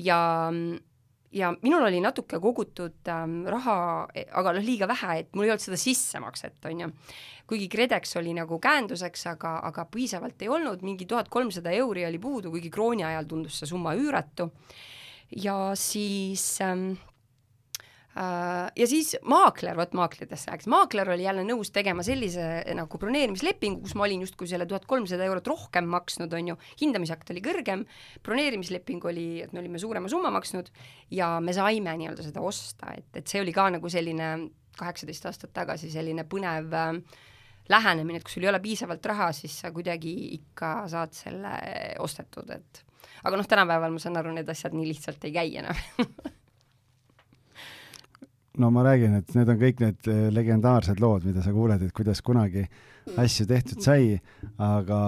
[0.04, 0.20] ja
[1.32, 3.76] ja minul oli natuke kogutud ähm, raha,
[4.38, 6.90] aga noh, liiga vähe, et mul ei olnud seda sissemakset, on ju.
[7.48, 12.20] kuigi KredEx oli nagu käenduseks, aga, aga piisavalt ei olnud, mingi tuhat kolmsada euri oli
[12.22, 14.50] puudu, kuigi krooni ajal tundus see summa üüratu.
[15.36, 17.11] ja siis ähm, Äh,
[18.12, 22.44] ja siis maakler, vot maakleritest rääkis, maakler oli jälle nõus tegema sellise
[22.76, 27.32] nagu broneerimislepingu, kus ma olin justkui selle tuhat kolmsada eurot rohkem maksnud, on ju, hindamisakt
[27.32, 27.86] oli kõrgem,
[28.26, 30.68] broneerimisleping oli, et me olime suurema summa maksnud
[31.16, 34.32] ja me saime nii-öelda seda osta, et, et see oli ka nagu selline
[34.76, 36.94] kaheksateist aastat tagasi selline põnev äh,
[37.68, 41.56] lähenemine, et kui sul ei ole piisavalt raha, siis sa kuidagi ikka saad selle
[42.02, 42.84] ostetud, et
[43.22, 45.78] aga noh, tänapäeval ma saan aru, need asjad nii lihtsalt ei käi enam
[48.58, 51.94] no ma räägin, et need on kõik need äh, legendaarsed lood, mida sa kuuled, et
[51.96, 52.64] kuidas kunagi
[53.18, 54.16] asju tehtud sai,
[54.62, 54.98] aga,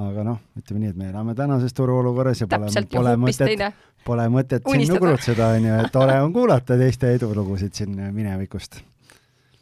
[0.00, 3.64] aga noh, ütleme nii, et me elame tänases turuolukorras ja pole, pole mõtet,
[4.06, 8.82] pole mõtet siin nugutseda, on ju, et tore on kuulata teiste edulugusid siin minevikust.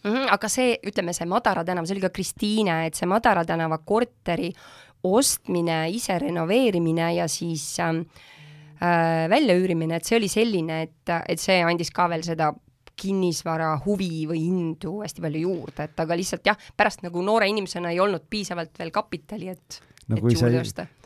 [0.03, 0.11] Mm.
[0.11, 3.79] -hmm, aga see, ütleme, see Madara tänav, see oli ka Kristiine, et see Madara tänava
[3.79, 4.51] korteri
[5.03, 8.03] ostmine, ise renoveerimine ja siis ähm,
[8.83, 12.53] äh, väljaüürimine, et see oli selline, et, et see andis ka veel seda
[13.03, 17.93] kinnisvara huvi või indu hästi palju juurde, et aga lihtsalt jah, pärast nagu noore inimesena
[17.93, 20.51] ei olnud piisavalt veel kapitali, et no kui sa,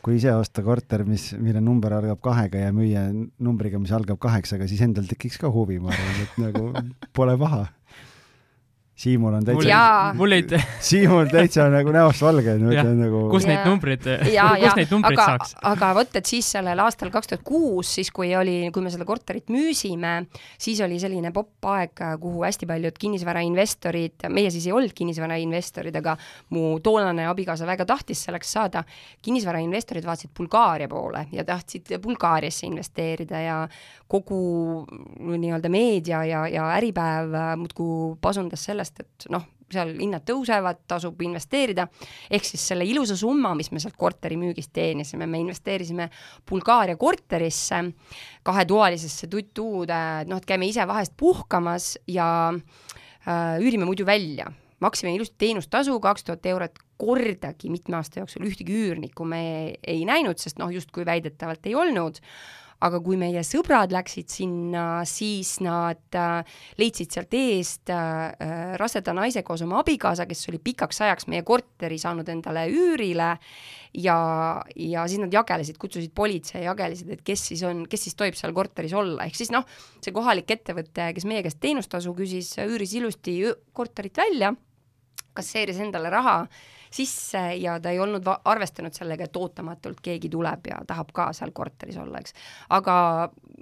[0.03, 4.69] kui ise osta korter, mis, mille number algab kahega ja müüa numbriga, mis algab kaheksaga,
[4.69, 6.69] siis endal tekiks ka huvi, ma arvan, et nagu
[7.17, 7.65] pole paha
[8.97, 14.07] Siimul on täitsa, mul jäid Siimul täitsa nagu näost valge, nagu kus neid numbreid,
[14.63, 15.51] kus neid numbreid aga, saaks?
[15.69, 19.05] aga vot, et siis sellel aastal kaks tuhat kuus, siis kui oli, kui me seda
[19.05, 20.15] korterit müüsime,
[20.57, 26.17] siis oli selline popp aeg, kuhu hästi paljud kinnisvarainvestorid, meie siis ei olnud kinnisvarainvestorid, aga
[26.57, 28.81] mu toonane abikaasa väga tahtis selleks saada,
[29.21, 33.61] kinnisvarainvestorid vaatasid Bulgaaria poole ja tahtsid Bulgaariasse investeerida ja
[34.07, 34.87] kogu
[35.19, 41.19] nii-öelda meedia ja, ja Äripäev muudkui pasundas sellest, sellest, et noh, seal hinnad tõusevad, tasub
[41.25, 41.87] investeerida,
[42.31, 46.09] ehk siis selle ilusa summa, mis me sealt korteri müügist teenisime, me investeerisime
[46.47, 47.81] Bulgaaria korterisse,
[48.47, 54.51] kahetoalisesse tuttuude, noh, et käime ise vahest puhkamas ja äh, üürime muidu välja.
[54.79, 60.37] maksime ilusti teenustasu, kaks tuhat eurot kordagi mitme aasta jooksul ühtegi üürnikku me ei näinud,
[60.37, 62.21] sest noh, justkui väidetavalt ei olnud
[62.85, 69.15] aga kui meie sõbrad läksid sinna, siis nad äh, leidsid sealt eest äh, äh, raseda
[69.17, 73.33] naise koos oma abikaasa, kes oli pikaks ajaks meie korteri saanud endale üürile.
[73.97, 74.17] Ja,
[74.77, 78.53] ja siis nad jagelesid, kutsusid politsei, jagelesid, et kes siis on, kes siis tohib seal
[78.53, 79.65] korteris olla, ehk siis noh,
[80.03, 83.39] see kohalik ettevõte, kes meie käest teenustasu küsis, üüris ilusti
[83.73, 84.51] korterit välja,
[85.37, 86.43] kasseeris endale raha
[86.91, 91.53] sisse ja ta ei olnud arvestanud sellega, et ootamatult keegi tuleb ja tahab ka seal
[91.55, 92.35] korteris olla, eks.
[92.77, 92.95] aga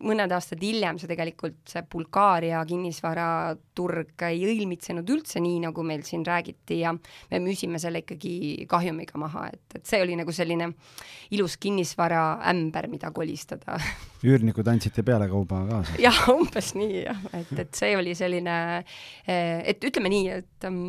[0.05, 6.25] mõned aastad hiljem see tegelikult, see Bulgaaria kinnisvaraturg ei õilmitsenud üldse nii, nagu meil siin
[6.27, 10.71] räägiti ja me müüsime selle ikkagi kahjumiga maha, et, et see oli nagu selline
[11.35, 13.79] ilus kinnisvaraämber, mida kolistada
[14.27, 15.99] üürnikud andsite pealekauba kaasa?
[16.01, 18.57] jah, umbes nii jah, et, et see oli selline,
[19.25, 20.83] et ütleme nii, et um,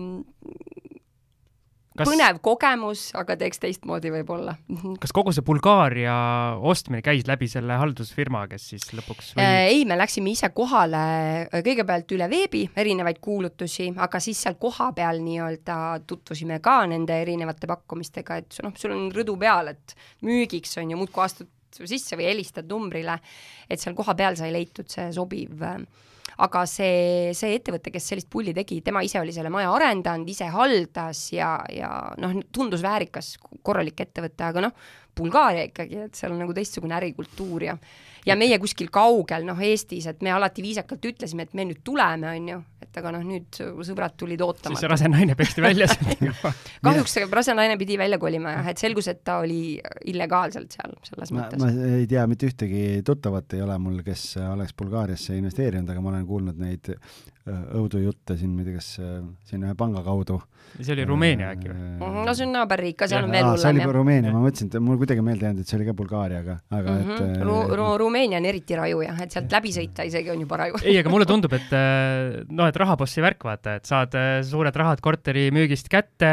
[1.98, 2.08] kas...
[2.08, 4.56] põnev kogemus, aga teeks teistmoodi võib-olla.
[5.02, 6.16] kas kogu see Bulgaaria
[6.60, 9.44] ostmine käis läbi selle haldusfirma, kes siis lõpuks või...?
[9.44, 11.02] Äh, ei, me läksime ise kohale
[11.46, 17.68] äh, kõigepealt üle veebi, erinevaid kuulutusi, aga siis seal kohapeal nii-öelda tutvusime ka nende erinevate
[17.70, 22.30] pakkumistega, et noh, sul on rõdu peal, et müügiks on ju, muudkui astud sisse või
[22.30, 23.18] helistad numbrile,
[23.68, 25.80] et seal kohapeal sai leitud see sobiv äh,
[26.44, 30.50] aga see, see ettevõte, kes sellist pulli tegi, tema ise oli selle maja arendanud, ise
[30.52, 34.76] haldas ja, ja noh, tundus väärikas, korralik ettevõte, aga noh,
[35.16, 37.76] Bulgaaria ikkagi, et seal on nagu teistsugune ärikultuur ja
[38.26, 42.32] ja meie kuskil kaugel, noh, Eestis, et me alati viisakalt ütlesime, et me nüüd tuleme,
[42.32, 44.74] on ju, et aga noh, nüüd sõbrad tulid ootama.
[44.74, 46.24] siis see rase naine peksti välja sealt
[46.86, 49.78] kahjuks rase naine pidi välja kolima jah, et selgus, et ta oli
[50.10, 51.62] illegaalselt seal, selles ma, mõttes.
[51.62, 56.14] ma ei tea, mitte ühtegi tuttavat ei ole mul, kes oleks Bulgaariasse investeerinud, aga ma
[56.14, 57.24] olen kuulnud neid äh,
[57.78, 59.16] õudujutte siin, ma ei tea, kas äh,
[59.50, 60.40] siin ühe panga kaudu.
[60.80, 61.76] see oli Rumeenia äkki või?
[62.00, 63.62] Mhm, no see on naaberriik ka, seal on veel hullem.
[63.62, 63.92] see oli.
[63.96, 66.96] Rumeenia, ma mõtlesin, et mul kuidagi meelde jäänud, et see oli ka Bulgaaria, aga, aga
[66.96, 67.36] mm -hmm.
[67.36, 70.56] et Ru-, Ru-, Rumeenia on eriti raju jah, et sealt läbi sõita isegi on juba
[70.62, 70.78] raju.
[70.88, 71.72] ei, aga mulle tundub, et
[72.48, 76.30] noh, et rahapossi värk, vaata, et saad äh, suured rahad korteri müügist kätte,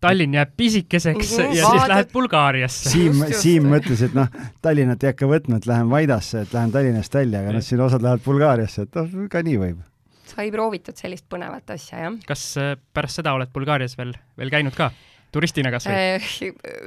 [0.00, 2.90] Tallinn jääb pisikeseks Mhm, ja vaatad- siis lähed Bulgaariasse.
[2.92, 3.22] Siim.
[3.34, 4.28] Siim mõtles, et noh,
[4.62, 8.02] Tallinnat ei hakka võtma, et lähen Vaidasse, et lähen Tallinnast välja, aga noh, siin osad
[8.06, 9.84] lähevad Bulgaariasse, et noh, ka nii võib.
[10.28, 14.76] sai proovitud sellist põnevat asja, jah kas äh, pärast seda oled Bulgaarias veel, veel käinud
[14.78, 14.90] ka?
[15.34, 15.96] Turistina kas või?
[15.96, 16.28] Eh,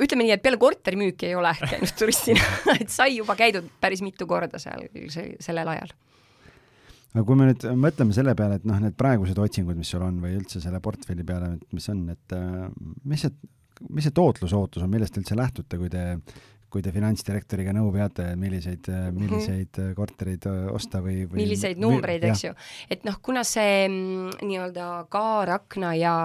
[0.04, 2.42] ütleme nii, et peale korterimüüki ei ole käinud turistina
[2.78, 5.94] et sai juba käidud päris mitu korda seal se- sellel ajal.
[7.14, 10.22] aga kui me nüüd mõtleme selle peale, et noh, need praegused otsingud, mis sul on
[10.24, 12.70] või üldse selle portfelli peale, et mis on, et äh,
[13.12, 13.34] mis see,
[13.90, 16.06] mis see tootlusootus on, millest te üldse lähtute, kui te
[16.72, 19.96] kui te finantsdirektoriga nõu peate, milliseid, milliseid mm -hmm.
[19.98, 22.54] kortereid äh, osta või, või milliseid numbreid, eks ju.
[22.90, 26.16] et noh, kuna see mm, nii-öelda kaarakna ja,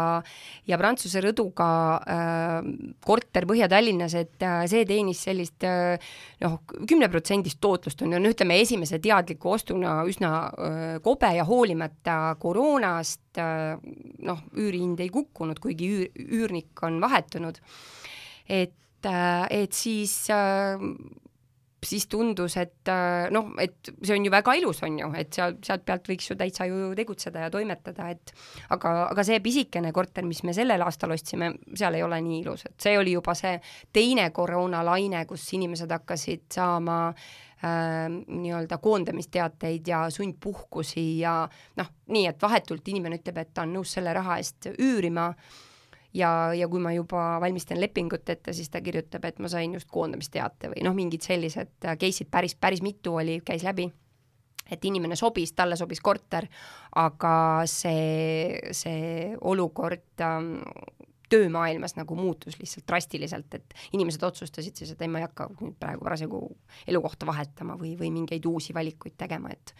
[0.66, 2.70] ja Prantsuse rõduga äh,
[3.04, 5.98] korter Põhja-Tallinnas, et äh, see teenis sellist äh,
[6.40, 12.36] noh, kümneprotsendist tootlust on ju, no ütleme, esimese teadliku ostuna üsna äh, kobe ja hoolimata
[12.38, 13.76] koroonast äh,
[14.22, 17.58] noh, üürihind ei kukkunud, kuigi üür, üürnik on vahetunud.
[18.46, 18.74] et
[19.06, 20.80] et siis äh,
[21.86, 25.56] siis tundus, et äh, noh, et see on ju väga ilus, on ju, et seal,
[25.64, 28.32] sealt pealt võiks ju täitsa ju tegutseda ja toimetada, et
[28.74, 32.66] aga, aga see pisikene korter, mis me sellel aastal ostsime, seal ei ole nii ilus,
[32.68, 33.56] et see oli juba see
[33.94, 41.38] teine koroonalaine, kus inimesed hakkasid saama äh, nii-öelda koondamisteateid ja sundpuhkusi ja
[41.78, 45.30] noh, nii et vahetult inimene ütleb, et ta on nõus selle raha eest üürima
[46.16, 49.90] ja, ja kui ma juba valmistan lepingut ette, siis ta kirjutab, et ma sain just
[49.92, 53.90] koondamisteate või noh, mingid sellised case'id päris, päris mitu oli, käis läbi.
[54.70, 56.48] et inimene sobis, talle sobis korter,
[56.98, 60.56] aga see, see olukord ähm,
[61.30, 65.76] töömaailmas nagu muutus lihtsalt drastiliselt, et inimesed otsustasid siis, et ei, ma ei hakka nüüd
[65.78, 66.40] praegu parasjagu
[66.86, 69.74] elukohta vahetama või, või mingeid uusi valikuid tegema, et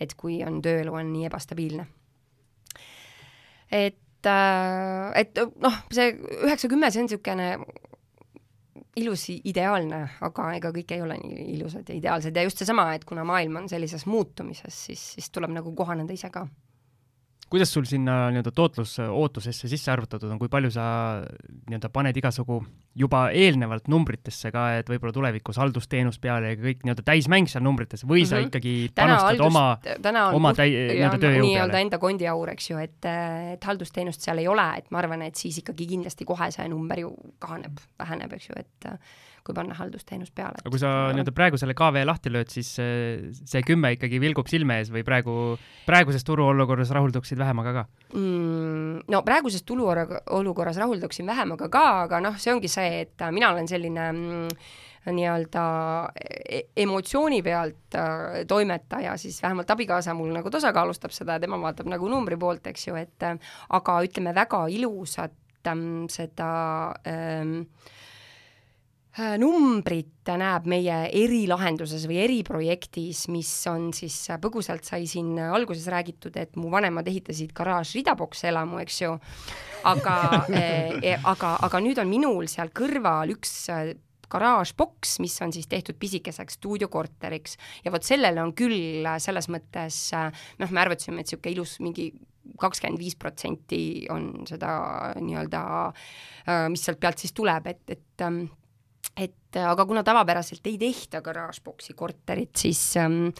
[0.00, 1.84] et kui on tööelu on nii ebastabiilne.
[3.70, 7.48] et et, et noh, see üheksa-kümme, see on niisugune
[9.00, 12.36] ilus, ideaalne, aga ega kõik ei ole nii ilusad ja ideaalsed.
[12.36, 16.30] Ja just seesama, et kuna maailm on sellises muutumises, siis, siis tuleb nagu kohaneda ise
[16.32, 16.44] ka
[17.52, 20.84] kuidas sul sinna nii-öelda tootlusootusesse sisse arvutatud on, kui palju sa
[21.68, 22.62] nii-öelda paned igasugu
[22.98, 28.04] juba eelnevalt numbritesse ka, et võib-olla tulevikus haldusteenus peale ja kõik nii-öelda täismäng seal numbrites
[28.04, 28.30] või mm -hmm.
[28.30, 28.48] sa Mhm.
[28.48, 31.82] ikkagi täna panustad haldust, oma, oma täi- nii-öelda tööjõu nii-öelda peale?
[31.86, 33.04] enda kondiaur, eks ju, et,
[33.52, 36.98] et haldusteenust seal ei ole, et ma arvan, et siis ikkagi kindlasti kohe see number
[37.00, 38.90] ju kahaneb, väheneb, eks ju, et
[39.46, 40.60] kui panna haldusteenus peale.
[40.62, 44.50] aga kui sa nii-öelda praegu selle KV lahti lööd, siis see, see kümme ikkagi vilgub
[44.50, 45.34] silme ees või praegu,
[45.88, 47.84] praeguses turuolukorras rahulduksid vähemaga ka?
[48.14, 49.02] mm,?
[49.12, 54.08] no praeguses tuluolukorras rahulduksin vähemaga ka, aga noh, see ongi see, et mina olen selline
[54.12, 54.64] mm,
[55.10, 55.64] nii-öelda
[56.14, 61.90] e- emotsiooni pealt äh, toimetaja, siis vähemalt abikaasa mul nagu tasakaalustab seda ja tema vaatab
[61.90, 65.34] nagu numbri poolt, eks ju, et äh, aga ütleme, väga ilusat
[65.66, 66.52] ähm, seda
[67.08, 67.98] ähm, äh,
[69.40, 76.56] numbrit näeb meie erilahenduses või eriprojektis, mis on siis, põgusalt sai siin alguses räägitud, et
[76.56, 79.12] mu vanemad ehitasid garaaž ridaboks elamu, eks ju,
[79.90, 80.16] aga
[80.48, 83.92] eh, aga, aga nüüd on minul seal kõrval üks äh,
[84.32, 87.58] garaažboks, mis on siis tehtud pisikeseks stuudiokorteriks.
[87.84, 92.08] Ja vot sellele on küll äh, selles mõttes noh, me arvutasime, et niisugune ilus mingi
[92.62, 94.72] kakskümmend viis protsenti on seda
[95.14, 95.60] nii-öelda,
[96.74, 98.42] mis sealt pealt siis tuleb, et, et ähm,
[99.18, 103.32] et aga kuna tavapäraselt ei tehta garaažboksi korterit, siis ähm,,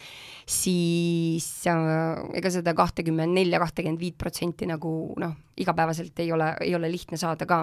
[0.49, 6.75] siis äh, ega seda kahtekümmend nelja, kahtekümmend viit protsenti nagu noh, igapäevaselt ei ole, ei
[6.77, 7.63] ole lihtne saada ka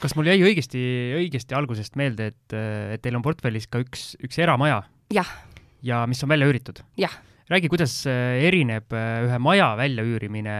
[0.00, 0.80] kas mul jäi õigesti,
[1.18, 2.56] õigesti algusest meelde, et,
[2.94, 4.84] et teil on portfellis ka üks, üks eramaja?
[5.12, 5.34] jah.
[5.82, 6.80] ja mis on välja üüritud?
[7.00, 7.20] jah.
[7.50, 10.56] räägi, kuidas erineb ühe maja väljaüürimine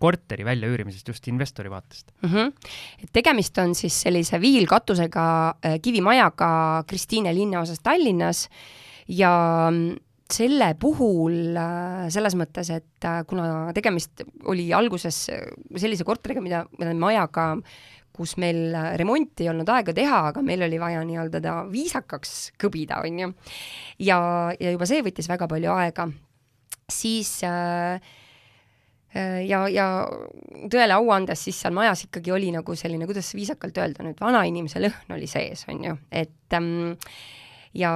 [0.00, 2.28] korteri väljaüürimisest just investori vaatest mm?
[2.30, 2.52] -hmm.
[3.04, 8.48] et tegemist on siis sellise viilkatusega äh, kivimajaga Kristiine linnaosas Tallinnas
[9.08, 9.32] ja
[9.70, 9.96] mm,
[10.30, 15.26] selle puhul äh, selles mõttes, et äh, kuna tegemist oli alguses
[15.76, 17.56] sellise korteriga, mida, mida majaga
[18.20, 23.00] kus meil remonti ei olnud aega teha, aga meil oli vaja nii-öelda ta viisakaks kõbida,
[23.06, 23.32] on ju.
[24.04, 24.18] ja,
[24.60, 26.08] ja juba see võttis väga palju aega.
[26.90, 28.00] siis äh,
[29.14, 29.86] ja, ja
[30.70, 34.82] tõele au andes, siis seal majas ikkagi oli nagu selline, kuidas viisakalt öelda nüüd, vanainimese
[34.82, 36.94] lõhn oli sees, on ju, et ähm,
[37.76, 37.90] ja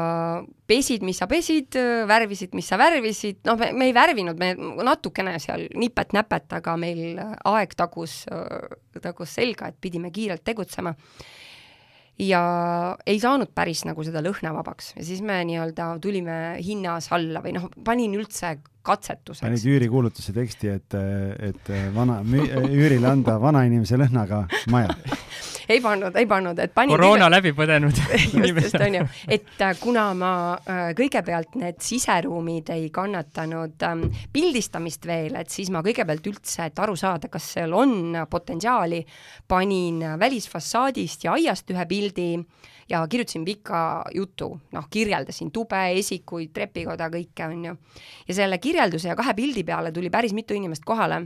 [0.67, 1.75] pesid, mis sa pesid,
[2.09, 4.53] värvisid, mis sa värvisid, noh, me, me ei värvinud, me
[4.87, 8.23] natukene seal nipet-näpet, aga meil aeg tagus,
[9.03, 10.95] tagus selga, et pidime kiirelt tegutsema.
[12.19, 12.41] ja
[13.11, 17.57] ei saanud päris nagu seda lõhna vabaks ja siis me nii-öelda tulime hinnas alla või
[17.57, 18.53] noh, panin üldse
[18.85, 19.45] katsetuseks.
[19.47, 20.99] panid üürikuulutuse teksti, et,
[21.51, 24.95] et vana, üürile anda vanainimese lõhnaga maja
[25.69, 29.07] ei pannud, ei pannud, et panin koroona läbi põdenud just, just, on ju.
[29.29, 35.73] et äh, kuna ma äh, kõigepealt need siseruumid ei kannatanud ähm, pildistamist veel, et siis
[35.75, 39.03] ma kõigepealt üldse, et aru saada, kas seal on potentsiaali,
[39.49, 42.29] panin välisfassaadist ja aiast ühe pildi
[42.91, 43.79] ja kirjutasin pika
[44.15, 47.77] jutu, noh, kirjeldasin tube, esikuid, trepikoda, kõike, on ju.
[48.29, 51.25] ja selle kirjelduse ja kahe pildi peale tuli päris mitu inimest kohale.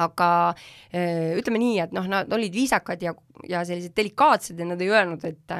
[0.00, 0.54] Aga
[0.94, 3.10] ütleme nii, et noh, nad olid viisakad ja,
[3.50, 5.58] ja sellised delikaatsed ja nad ei öelnud, et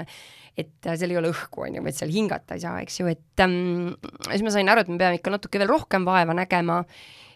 [0.60, 3.42] et seal ei ole õhku, on ju, vaid seal hingata ei saa, eks ju, et
[3.44, 3.94] ähm,
[4.26, 6.80] siis ma sain aru, et me peame ikka natuke veel rohkem vaeva nägema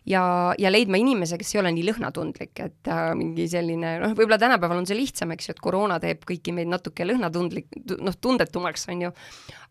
[0.08, 0.24] ja,
[0.60, 4.82] ja leidma inimese, kes ei ole nii lõhnatundlik, et äh, mingi selline, noh, võib-olla tänapäeval
[4.82, 9.08] on see lihtsam, eks ju, et koroona teeb kõiki meid natuke lõhnatundlik, noh, tundetumaks, on
[9.08, 9.14] ju,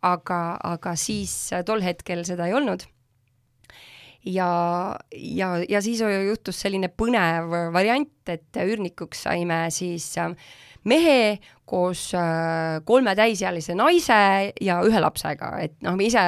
[0.10, 0.42] aga,
[0.74, 1.36] aga siis
[1.68, 2.88] tol hetkel seda ei olnud.
[4.24, 4.48] Ja,
[5.12, 10.32] ja, ja siis juhtus selline põnev variant, et üürnikuks saime siis äh,
[10.88, 14.16] mehe koos äh, kolme täisealise naise
[14.62, 16.22] ja ühe lapsega, et noh, me ise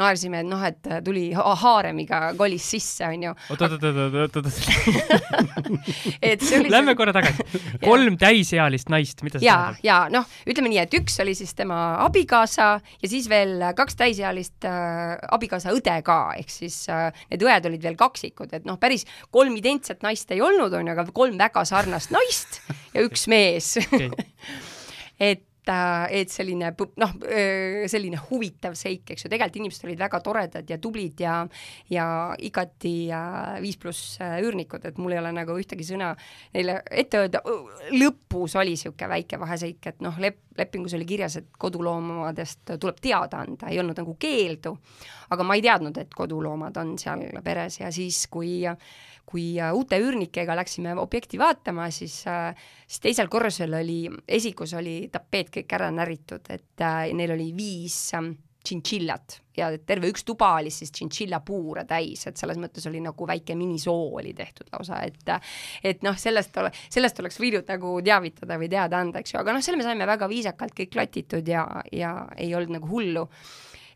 [0.00, 3.34] naersime, et noh, et tuli haaremiga kolis sisse, onju.
[3.54, 5.60] oot, oot, oot, oot, oot, oot.
[6.32, 7.46] et see oli Lähme korra tagasi.
[7.90, 9.78] kolm täisealist naist, mida see tähendab?
[9.86, 13.98] ja, ja noh, ütleme nii, et üks oli siis tema abikaasa ja siis veel kaks
[14.00, 18.80] täisealist äh, abikaasa õde ka, ehk siis äh, need õed olid veel kaksikud, et noh,
[18.82, 22.60] päris kolm identset naist ei olnud, onju, aga kolm väga sarnast naist
[22.94, 24.10] ja üks mees okay.
[25.20, 27.10] et et selline noh,
[27.90, 31.34] selline huvitav seik, eks ju, tegelikult inimesed olid väga toredad ja tublid ja
[31.92, 32.06] ja
[32.40, 32.94] igati
[33.62, 36.14] viis pluss üürnikud, et mul ei ole nagu ühtegi sõna
[36.54, 37.42] neile ette öelda,
[37.92, 43.44] lõpus oli niisugune väike vaheseik, et noh, lep-, lepingus oli kirjas, et koduloomadest tuleb teada
[43.44, 44.74] anda, ei olnud nagu keeldu,
[45.30, 47.80] aga ma ei teadnud, et koduloomad on seal peres.
[47.82, 48.62] Ja siis, kui
[49.30, 52.50] kui äh, uute üürnikega läksime objekti vaatama, siis, äh,
[52.86, 57.98] siis teisel korrusel oli, esikus oli tapeet kõik ära näritud, et äh, neil oli viis
[58.18, 63.26] ähm, tšintšillat ja terve üks tuba oli siis tšintšiljapuure täis, et selles mõttes oli nagu
[63.28, 65.32] väike minisoo oli tehtud lausa, et
[65.86, 69.56] et noh, sellest ole, sellest oleks võinud nagu teavitada või teada anda, eks ju, aga
[69.56, 73.26] noh, selle me saime väga viisakalt kõik klatitud ja, ja ei olnud nagu hullu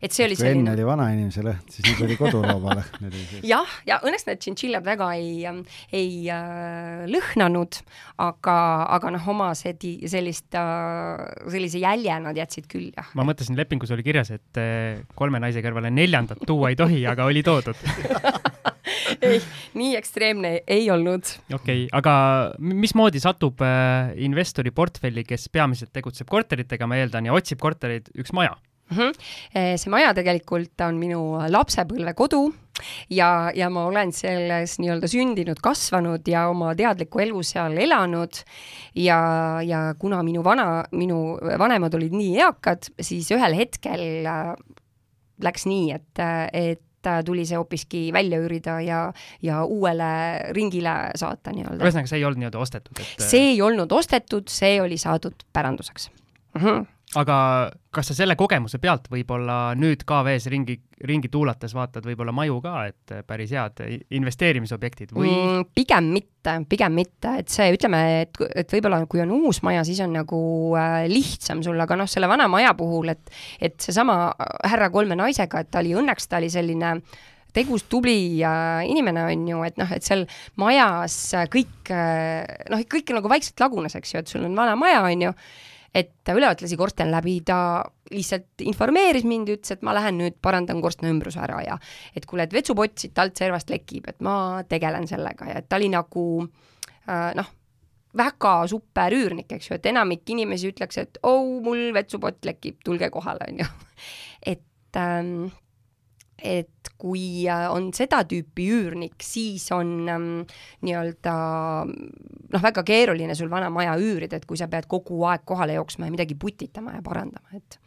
[0.01, 0.63] et see oli kui selline...
[0.63, 3.19] enne oli vanainimese lõhn, siis nüüd oli kodulooma lõhn.
[3.53, 5.61] jah, ja õnneks need tšintšiljad väga ei, ähm,
[5.95, 7.79] ei äh, lõhnanud,
[8.25, 8.57] aga,
[8.97, 13.11] aga noh, oma sedi, sellist äh,, sellise jälje nad jätsid küll, jah.
[13.17, 17.29] ma mõtlesin, lepingus oli kirjas, et äh, kolme naise kõrvale neljandat tuua ei tohi, aga
[17.29, 17.79] oli toodud
[19.25, 19.39] ei,
[19.77, 21.31] nii ekstreemne ei olnud.
[21.53, 22.15] okei okay,, aga
[22.59, 28.33] mismoodi satub äh, investori portfelli, kes peamiselt tegutseb korteritega, ma eeldan, ja otsib kortereid, üks
[28.35, 28.55] maja
[28.91, 28.97] mm.
[28.97, 29.77] -hmm.
[29.77, 32.45] see maja tegelikult on minu lapsepõlvekodu
[33.09, 38.41] ja, ja ma olen selles nii-öelda sündinud, kasvanud ja oma teadlikku elu seal elanud.
[38.95, 39.19] ja,
[39.65, 44.55] ja kuna minu vana, minu vanemad olid nii eakad, siis ühel hetkel äh,
[45.43, 46.81] läks nii, et, et
[47.25, 48.99] tuli see hoopiski välja üürida ja,
[49.45, 50.07] ja uuele
[50.57, 51.83] ringile saata nii-öelda.
[51.83, 53.27] ühesõnaga, see ei olnud nii-öelda ostetud et...?
[53.27, 56.61] see ei olnud ostetud, see oli saadud päranduseks mm.
[56.61, 57.35] -hmm aga
[57.93, 60.75] kas sa selle kogemuse pealt võib-olla nüüd KV-s ringi,
[61.07, 63.83] ringi tuulates vaatad võib-olla maju ka, et päris head
[64.17, 65.67] investeerimisobjektid või mm,?
[65.77, 70.01] pigem mitte, pigem mitte, et see, ütleme, et, et võib-olla kui on uus maja, siis
[70.03, 70.39] on nagu
[70.81, 73.31] äh, lihtsam sul, aga noh, selle vana maja puhul, et
[73.63, 74.33] et seesama
[74.65, 76.97] härra kolme naisega, et ta oli õnneks, ta oli selline
[77.55, 80.25] tegus, tubli äh, inimene, on ju, et noh, et seal
[80.59, 81.15] majas
[81.53, 85.29] kõik äh, noh, kõik nagu vaikselt lagunes, eks ju, et sul on vana maja, on
[85.29, 85.33] ju
[85.95, 87.57] et üleval lasi korsten läbi, ta
[88.11, 91.77] lihtsalt informeeris mind, ütles, et ma lähen nüüd parandan korstna ümbruse ära ja
[92.15, 95.79] et kuule, et vetsupott siit alt servast lekib, et ma tegelen sellega ja et ta
[95.79, 97.51] oli nagu äh, noh,
[98.15, 103.09] väga super üürnik, eks ju, et enamik inimesi ütleks, et oh, mul vetsupott lekib, tulge
[103.13, 103.69] kohale, on ju.
[104.53, 105.47] et ähm,
[106.41, 110.27] et kui äh, on seda tüüpi üürnik, siis on ähm,
[110.85, 111.35] nii-öelda
[111.85, 116.09] noh, väga keeruline sul vana maja üürida, et kui sa pead kogu aeg kohale jooksma
[116.09, 117.79] ja midagi putitama ja parandama, et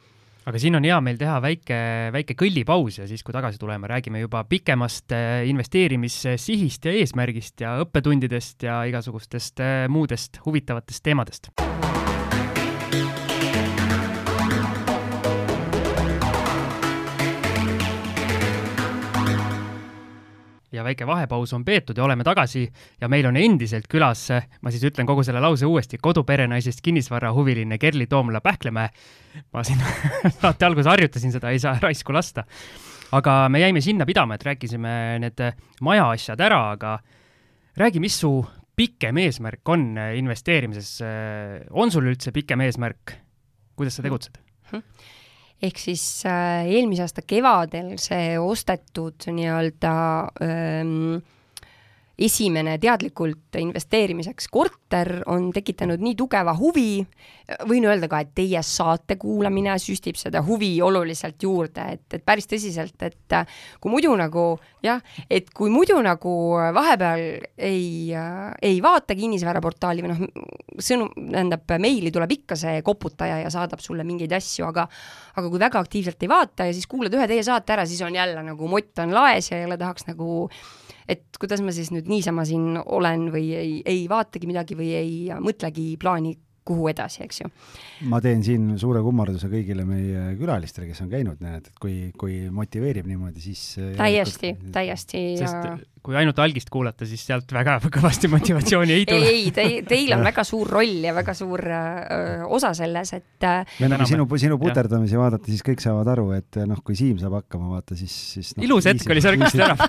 [0.49, 1.79] aga siin on hea meil teha väike,
[2.15, 7.77] väike kõllipaus ja siis, kui tagasi tuleme, räägime juba pikemast äh, investeerimissihist ja eesmärgist ja
[7.85, 11.53] õppetundidest ja igasugustest äh, muudest huvitavatest teemadest
[20.79, 22.65] ja väike vahepaus on peetud ja oleme tagasi
[23.01, 24.29] ja meil on endiselt külas,
[24.63, 28.89] ma siis ütlen kogu selle lause uuesti, koduperenaisest kinnisvarahuviline Kerli Toomla Pähklemäe.
[29.53, 29.83] ma siin
[30.41, 32.45] saate alguses harjutasin seda, ei saa raisku lasta.
[33.13, 35.45] aga me jäime sinna pidama, et rääkisime need
[35.83, 36.99] maja asjad ära, aga
[37.77, 38.33] räägi, mis su
[38.77, 40.99] pikem eesmärk on investeerimises,
[41.71, 43.17] on sul üldse pikem eesmärk,
[43.77, 44.39] kuidas sa tegutsed?
[44.73, 45.17] Mhm
[45.63, 49.95] ehk siis äh, eelmise aasta kevadel see ostetud nii-öelda
[50.45, 51.19] ähm,
[52.19, 56.99] esimene teadlikult investeerimiseks korter on tekitanud nii tugeva huvi,
[57.69, 62.51] võin öelda ka, et teie saate kuulamine süstib seda huvi oluliselt juurde, et, et päris
[62.51, 63.37] tõsiselt, et
[63.81, 64.49] kui muidu nagu
[64.85, 64.99] jah,
[65.31, 66.35] et kui muidu nagu
[66.75, 68.11] vahepeal ei,
[68.63, 70.27] ei vaata kinnisvaraportaali või noh,
[70.83, 74.89] sõnum, tähendab, meili tuleb ikka see koputaja ja saadab sulle mingeid asju, aga
[75.39, 78.19] aga kui väga aktiivselt ei vaata ja siis kuulad ühe teie saate ära, siis on
[78.19, 80.49] jälle nagu mott on laes ja jälle tahaks nagu
[81.09, 85.41] et kuidas ma siis nüüd niisama siin olen või ei, ei vaatagi midagi või ei
[85.41, 86.37] mõtlegi plaani
[86.69, 87.51] kuhu edasi, eks ju.
[88.13, 92.43] ma teen siin suure kummarduse kõigile meie külalistele, kes on käinud, näed, et kui, kui
[92.53, 93.63] motiveerib niimoodi, siis
[93.97, 99.31] täiesti, täiesti sest ja kui ainult algist kuulata, siis sealt väga kõvasti motivatsiooni ei tule.
[99.31, 103.49] ei, te, teil on väga suur roll ja väga suur öö, osa selles, et
[103.81, 107.39] me nagu sinu, sinu puterdamisi vaadata, siis kõik saavad aru, et noh, kui Siim saab
[107.41, 109.77] hakkama, vaata siis, siis no, ilus hetk oli, sa rikkusid ära.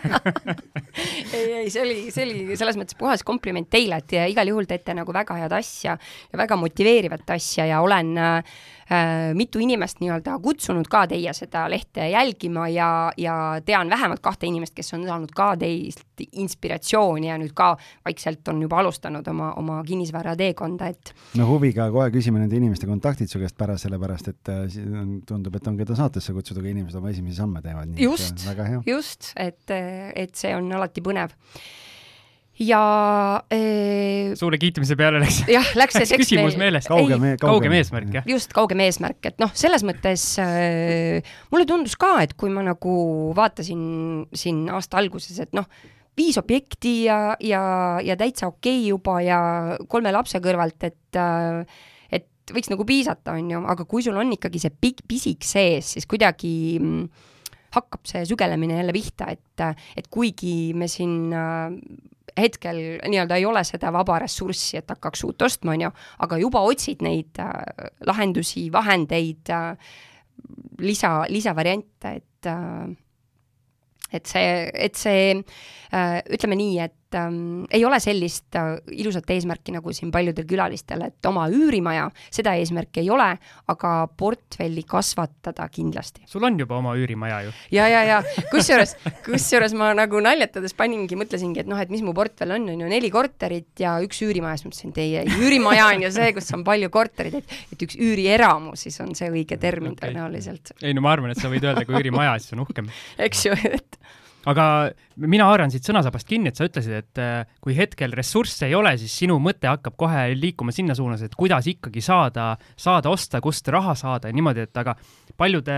[1.00, 4.96] Ei, ei, see oli, see oli selles mõttes puhas kompliment teile, et igal juhul teete
[4.98, 8.79] nagu väga head asja ja väga motiveerivat asja ja olen äh, Äh,
[9.38, 13.36] mitu inimest nii-öelda kutsunud ka teie seda lehte jälgima ja, ja
[13.66, 17.76] tean vähemalt kahte inimest, kes on saanud ka teist inspiratsiooni ja nüüd ka
[18.06, 22.90] vaikselt on juba alustanud oma, oma kinnisvara teekonda, et no huviga kohe küsime nende inimeste
[22.90, 24.80] kontaktid su käest pärast, sellepärast et äh,
[25.28, 27.94] tundub, et on keda saatesse kutsuda, kui inimesed oma esimesi samme teevad.
[28.00, 28.48] just,
[28.88, 31.38] just, et, et see on alati põnev
[32.60, 32.82] ja
[33.54, 36.90] ee, suure kiitmise peale läks jah, läks see tekst küsimus veel, meelest.
[36.92, 38.26] kaugem, kaugem, kaugem eesmärk, jah.
[38.28, 42.98] just, kaugem eesmärk, et noh, selles mõttes äh, mulle tundus ka, et kui ma nagu
[43.38, 43.86] vaatasin
[44.36, 45.70] siin aasta alguses, et noh,
[46.20, 47.64] viis objekti ja, ja,
[48.04, 49.40] ja täitsa okei okay juba ja
[49.88, 51.64] kolme lapse kõrvalt, et äh,
[52.20, 55.96] et võiks nagu piisata, on ju, aga kui sul on ikkagi see pikk pisik sees,
[55.96, 57.26] siis kuidagi mm,
[57.78, 61.70] hakkab see sügelemine jälle pihta, et, et kuigi me siin äh,
[62.38, 65.92] hetkel nii-öelda ei ole seda vaba ressurssi, et hakkaks uut ostma, on ju,
[66.26, 69.94] aga juba otsid neid äh, lahendusi, vahendeid äh,,
[70.80, 72.98] lisa, lisavariante, et äh,
[74.10, 75.36] et see, et see
[76.34, 81.30] ütleme nii, et ähm, ei ole sellist äh, ilusat eesmärki nagu siin paljudel külalistel, et
[81.30, 83.30] oma üürimaja, seda eesmärki ei ole,
[83.72, 86.26] aga portfelli kasvatada kindlasti.
[86.30, 87.54] sul on juba oma üürimaja ju.
[87.76, 88.20] ja, ja, ja
[88.52, 88.96] kusjuures,
[89.26, 92.92] kusjuures ma nagu naljatades paningi, mõtlesingi, et noh, et mis mu portfell on, on ju
[92.92, 96.50] neli korterit ja üks üürimaja, siis mõtlesin, et ei, ei üürimaja on ju see, kus
[96.58, 100.10] on palju korterid, et, et üks üürieramu siis on see õige termin okay.
[100.10, 100.74] tõenäoliselt.
[100.82, 102.90] ei no ma arvan, et sa võid öelda, kui üürimaja, siis on uhkem.
[103.28, 104.00] eks ju, et
[104.48, 104.66] aga
[105.20, 108.94] mina haaran siit sõnasabast kinni, et sa ütlesid, et äh, kui hetkel ressursse ei ole,
[109.02, 113.68] siis sinu mõte hakkab kohe liikuma sinna suunas, et kuidas ikkagi saada, saada osta, kust
[113.74, 114.96] raha saada ja niimoodi, et aga
[115.40, 115.76] paljude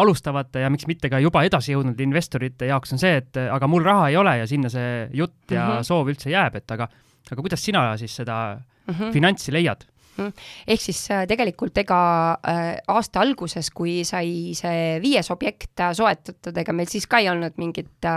[0.00, 3.86] alustavate ja miks mitte ka juba edasi jõudnud investorite jaoks on see, et aga mul
[3.86, 5.88] raha ei ole ja sinna see jutt ja mm -hmm.
[5.90, 6.88] soov üldse jääb, et aga,
[7.30, 9.12] aga kuidas sina siis seda mm -hmm.
[9.12, 9.86] finantsi leiad?
[10.18, 10.32] Mhm.
[10.68, 12.00] ehk siis äh, tegelikult ega
[12.44, 17.30] äh, aasta alguses, kui sai see viies objekt äh, soetatud, ega meil siis ka ei
[17.32, 18.08] olnud mingit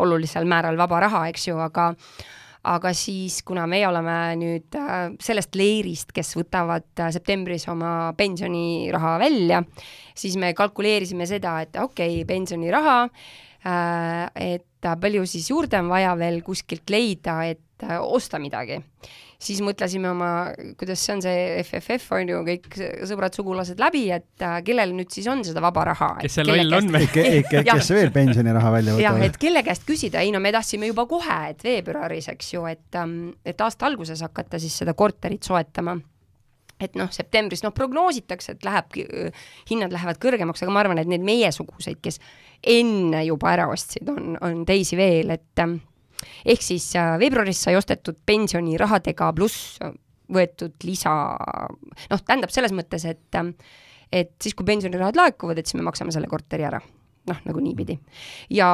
[0.00, 1.92] olulisel määral vaba raha, eks ju, aga
[2.62, 4.76] aga siis, kuna meie oleme nüüd
[5.18, 9.64] sellest leerist, kes võtavad septembris oma pensioniraha välja,
[10.14, 13.00] siis me kalkuleerisime seda, et okei okay,, pensioniraha,
[14.38, 18.78] et palju siis juurde on vaja veel kuskilt leida, et osta midagi
[19.42, 20.30] siis mõtlesime oma,
[20.78, 22.68] kuidas see on, see FFF on ju, kõik
[23.08, 26.12] sõbrad-sugulased läbi, et äh, kellel nüüd siis on seda vaba raha.
[26.22, 27.08] kes see loll on või?
[27.50, 29.04] kes veel pensioniraha välja võtab?
[29.06, 32.64] jah, et kelle käest küsida, ei no me tahtsime juba kohe, et veebruaris, eks ju,
[32.70, 35.98] et, ähm, et aasta alguses hakata siis seda korterit soetama
[36.82, 38.96] et noh, septembris noh, prognoositakse, et läheb,
[39.70, 42.18] hinnad lähevad kõrgemaks, aga ma arvan, et need meiesuguseid, kes
[42.74, 45.78] enne juba ära ostsid, on, on teisi veel, et ähm,
[46.44, 49.78] ehk siis äh, veebruaris sai ostetud pensionirahadega pluss
[50.32, 51.12] võetud lisa,
[52.10, 53.54] noh, tähendab selles mõttes, et ähm,
[54.12, 56.80] et siis, kui pensionirahad laekuvad, et siis me maksame selle korteri ära
[57.28, 57.96] noh, nagu niipidi.
[58.50, 58.68] ja,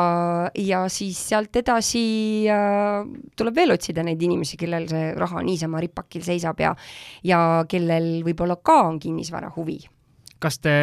[0.56, 2.02] ja siis sealt edasi
[2.50, 3.02] äh,
[3.36, 6.74] tuleb veel otsida neid inimesi, kellel see raha niisama ripakil seisab ja
[7.26, 9.80] ja kellel võib-olla ka on kinnisvara huvi.
[10.38, 10.74] kas te,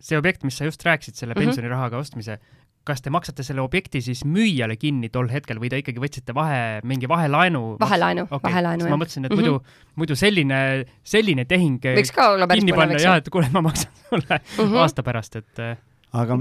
[0.00, 1.44] see objekt, mis sa just rääkisid, selle mhm.
[1.44, 2.40] pensionirahaga ostmise,
[2.86, 6.60] kas te maksate selle objekti siis müüjale kinni tol hetkel või te ikkagi võtsite vahe,
[6.86, 7.64] mingi vahelaenu?
[7.82, 9.42] vahelaenu okay., vahelaenu, ma mõtlesin, et mm -hmm.
[9.42, 9.98] muidu, mhm.
[10.02, 10.60] muidu selline,
[11.04, 13.10] selline tehing võiks ka olla päris põnev, eks ju.
[13.10, 14.78] jah, et kuule, ma maksan sulle mm -hmm.
[14.84, 15.76] aasta pärast, et äh,
[16.12, 16.38] aga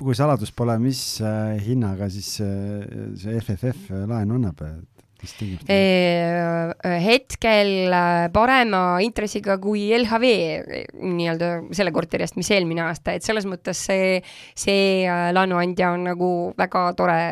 [0.00, 4.64] kui saladus pole, mis äh, hinnaga siis äh, see FFF laenu annab?
[7.04, 10.32] Hetkel äh, parema intressiga kui LHV
[10.98, 14.18] nii-öelda selle korteri eest, mis eelmine aasta, et selles mõttes see,
[14.58, 17.22] see laenuandja on nagu väga tore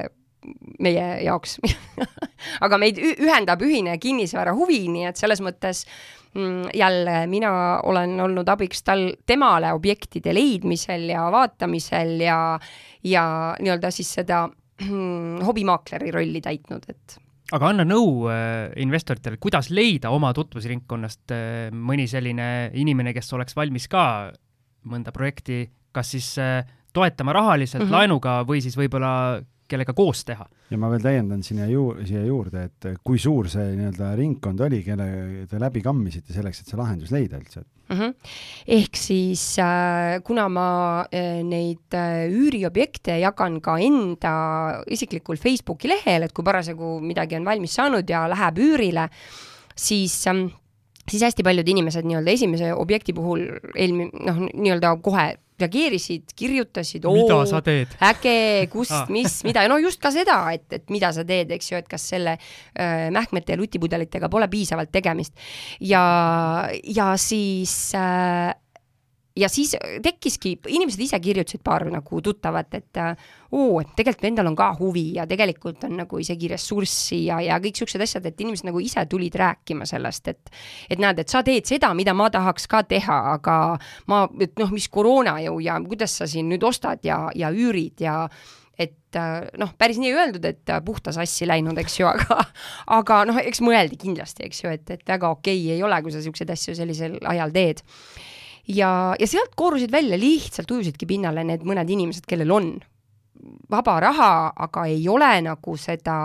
[0.80, 1.58] meie jaoks
[2.64, 8.20] aga meid ühendab ühine kinnisvara huvi, nii et selles mõttes äh, Mm, jälle mina olen
[8.20, 12.36] olnud abiks tal, temale objektide leidmisel ja vaatamisel ja,
[13.02, 13.24] ja
[13.58, 17.16] nii-öelda siis seda mm, hobimaakleri rolli täitnud, et
[17.52, 23.56] aga anna nõu äh, investoritele, kuidas leida oma tutvusringkonnast äh, mõni selline inimene, kes oleks
[23.58, 24.04] valmis ka
[24.90, 27.96] mõnda projekti kas siis äh, toetama rahaliselt mm -hmm.
[27.98, 30.46] laenuga või siis võib-olla kellega koos teha.
[30.70, 34.82] ja ma veel täiendan sinna ju-, siia juurde, et kui suur see nii-öelda ringkond oli,
[34.86, 35.10] kelle
[35.50, 37.98] te läbi kammisite selleks, et see lahendus leida üldse mm?
[37.98, 38.14] -hmm.
[38.78, 40.68] ehk siis äh, kuna ma
[41.12, 44.34] äh, neid äh, üüriobjekte jagan ka enda
[44.86, 49.08] isiklikul Facebooki lehel, et kui parasjagu midagi on valmis saanud ja läheb üürile,
[49.76, 50.48] siis ähm,
[51.10, 55.34] siis hästi paljud inimesed nii-öelda esimese objekti puhul eelmi-, noh, nii-öelda kohe
[55.64, 57.92] reageerisid, kirjutasid, mida sa teed?
[58.10, 58.36] äge,
[58.72, 61.80] kust ah., mis, mida, no just ka seda, et, et mida sa teed, eks ju,
[61.80, 65.36] et kas selle äh, mähkmete ja lutipudelitega pole piisavalt tegemist.
[65.80, 66.02] ja,
[66.84, 68.54] ja siis äh,
[69.36, 73.00] ja siis tekkiski, inimesed ise kirjutasid paar nagu tuttavat, et
[73.52, 77.58] oo, et tegelikult endal on ka huvi ja tegelikult on nagu isegi ressurssi ja, ja
[77.62, 80.54] kõik siuksed asjad, et inimesed nagu ise tulid rääkima sellest, et
[80.90, 83.58] et näed, et sa teed seda, mida ma tahaks ka teha, aga
[84.10, 88.02] ma, et noh, mis koroona ju ja kuidas sa siin nüüd ostad ja, ja üürid
[88.02, 88.24] ja
[88.80, 89.18] et
[89.60, 92.40] noh, päris nii ei öeldud, et puhta sassi läinud, eks ju, aga
[92.98, 96.10] aga noh, eks mõeldi kindlasti, eks ju, et, et väga okei okay ei ole, kui
[96.12, 97.84] sa niisuguseid asju sellisel ajal teed
[98.74, 102.72] ja, ja sealt koorusid välja, lihtsalt ujusidki pinnale need mõned inimesed, kellel on
[103.70, 104.32] vaba raha,
[104.66, 106.16] aga ei ole nagu seda,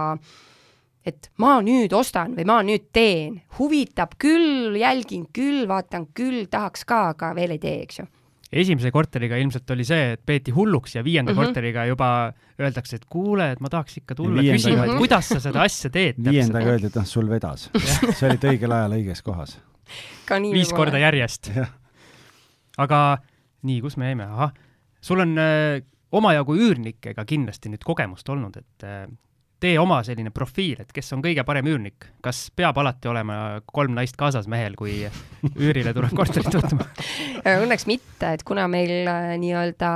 [1.06, 6.86] et ma nüüd ostan või ma nüüd teen, huvitab küll, jälgin küll, vaatan küll, tahaks
[6.88, 8.10] ka, aga veel ei tee, eks ju.
[8.56, 11.46] Esimese korteriga ilmselt oli see, et peeti hulluks ja viienda mm -hmm.
[11.50, 12.10] korteriga juba
[12.62, 14.42] öeldakse, et kuule, et ma tahaks ikka tulla.
[14.42, 16.22] Küsima, et kuidas sa seda asja teed.
[16.24, 17.70] viiendaga öeldi, et noh, sul vedas.
[18.18, 19.58] Sa olid õigel ajal õiges kohas.
[20.54, 21.52] viis korda järjest
[22.82, 23.02] aga
[23.66, 24.54] nii, kus me jäime, ahah,
[25.02, 25.82] sul on äh,
[26.16, 29.06] omajagu üürnikega kindlasti nüüd kogemust olnud, et äh,
[29.60, 33.96] tee oma selline profiil, et kes on kõige parem üürnik, kas peab alati olema kolm
[33.96, 34.98] naist kaasas mehel, kui
[35.56, 36.88] üürile tuleb korterit võtma?
[37.64, 39.92] Õnneks mitte, et kuna meil äh, nii-öelda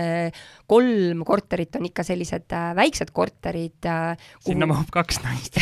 [0.00, 4.48] äh, kolm korterit on ikka sellised äh, väiksed korterid kuhu...
[4.48, 5.60] sinna mahub kaks naist.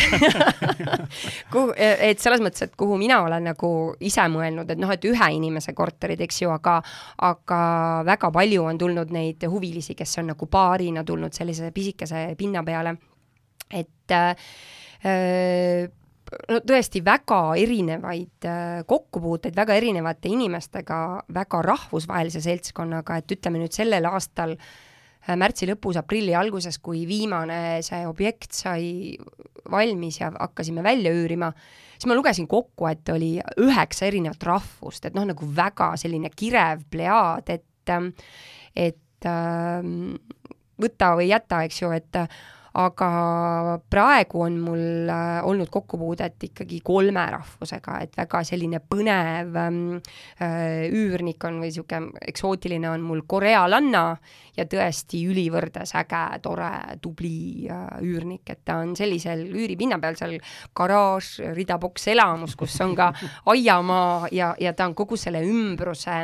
[1.53, 5.30] Kuhu, et selles mõttes, et kuhu mina olen nagu ise mõelnud, et noh, et ühe
[5.36, 6.78] inimese korterid, eks ju, aga
[7.22, 7.62] aga
[8.09, 12.96] väga palju on tulnud neid huvilisi, kes on nagu paarina tulnud sellise pisikese pinna peale
[13.73, 14.37] et äh,
[16.49, 20.99] no tõesti väga erinevaid äh, kokkupuuteid väga erinevate inimestega,
[21.35, 27.81] väga rahvusvahelise seltskonnaga, et ütleme nüüd sellel aastal äh, märtsi lõpus, aprilli alguses, kui viimane
[27.87, 29.16] see objekt sai
[29.73, 31.53] valmis ja hakkasime välja üürima,
[31.95, 36.87] siis ma lugesin kokku, et oli üheksa erinevat rahvust, et noh, nagu väga selline kirev
[36.91, 37.68] plejaad, et
[38.79, 39.87] et äh,
[40.83, 42.18] võta või jäta, eks ju, et
[42.73, 49.81] aga praegu on mul äh, olnud kokkupuudet ikkagi kolme rahvusega, et väga selline põnev ähm,
[50.41, 54.05] äh, üürnik on või niisugune eksootiline on mul korealanna
[54.57, 56.73] ja tõesti ülivõrdes äge, tore,
[57.05, 60.39] tubli äh, üürnik, et ta on sellisel üüripinna peal seal
[60.77, 63.12] garaaž, ridaboks elamus, kus on ka
[63.53, 66.23] aiamaa ja, ja ta on kogu selle ümbruse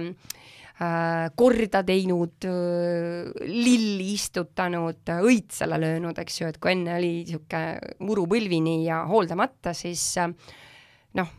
[0.79, 8.29] korda teinud, äh, lilli istutanud, õitsele löönud, eks ju, et kui enne oli niisugune muru
[8.31, 10.31] põlvini ja hooldamata, siis äh,
[11.18, 11.33] noh,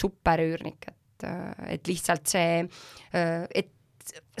[0.00, 1.28] superüürnik, et,
[1.76, 2.62] et lihtsalt see,
[3.12, 3.74] et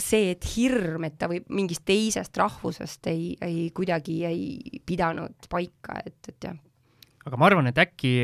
[0.00, 6.00] see, et hirm, et ta võib mingist teisest rahvusest ei, ei kuidagi ei pidanud paika,
[6.00, 6.56] et, et jah.
[7.28, 8.14] aga ma arvan, et äkki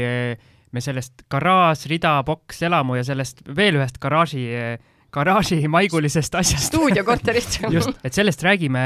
[0.72, 4.46] me sellest garaaž, rida, boks, elamu ja sellest veel ühest garaaži
[5.16, 6.68] garaažimaigulisest asjast.
[6.70, 8.82] stuudiokorterist just, et sellest räägime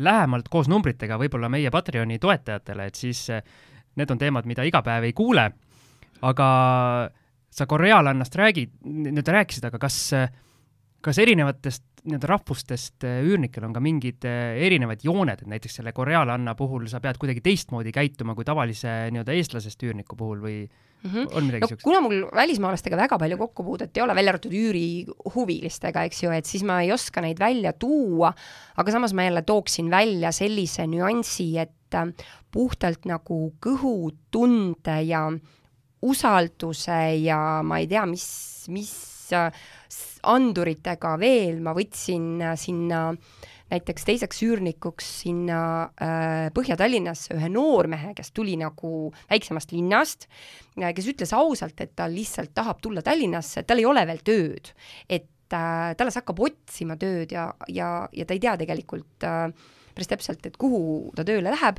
[0.00, 3.26] lähemalt koos numbritega võib-olla meie Patreoni toetajatele, et siis
[4.00, 5.50] need on teemad, mida iga päev ei kuule.
[6.20, 6.46] aga
[7.50, 9.96] sa korealannast räägid, nii-öelda rääkisid, aga kas,
[11.02, 16.86] kas erinevatest nii-öelda rahvustest üürnikel on ka mingid erinevad jooned, et näiteks selle korealanna puhul
[16.88, 20.56] sa pead kuidagi teistmoodi käituma kui tavalise nii-öelda eestlasest üürniku puhul või
[21.02, 21.36] mm -hmm.
[21.36, 21.84] on midagi no, siukest?
[21.84, 26.62] kuna mul välismaalastega väga palju kokkupuudet ei ole, välja arvatud üürihuvilistega, eks ju, et siis
[26.62, 28.32] ma ei oska neid välja tuua,
[28.76, 31.70] aga samas ma jälle tooksin välja sellise nüansi, et
[32.50, 35.24] puhtalt nagu kõhutunde ja
[36.02, 38.26] usalduse ja ma ei tea, mis,
[38.68, 38.92] mis
[40.22, 43.08] anduritega veel ma võtsin sinna
[43.70, 45.60] näiteks teiseks üürnikuks sinna
[46.02, 50.26] äh, Põhja-Tallinnasse ühe noormehe, kes tuli nagu väiksemast linnast,
[50.80, 54.72] kes ütles ausalt, et ta lihtsalt tahab tulla Tallinnasse, tal ei ole veel tööd.
[55.08, 59.46] et äh, ta alles hakkab otsima tööd ja, ja, ja ta ei tea tegelikult äh,
[59.94, 61.78] päris täpselt, et kuhu ta tööle läheb.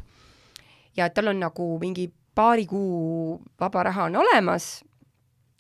[0.95, 4.77] ja et tal on nagu mingi paari kuu vaba raha on olemas,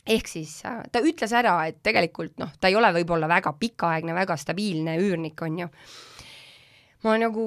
[0.07, 4.15] ehk siis äh, ta ütles ära, et tegelikult noh, ta ei ole võib-olla väga pikaaegne,
[4.17, 5.69] väga stabiilne üürnik, on ju.
[7.01, 7.43] ma nagu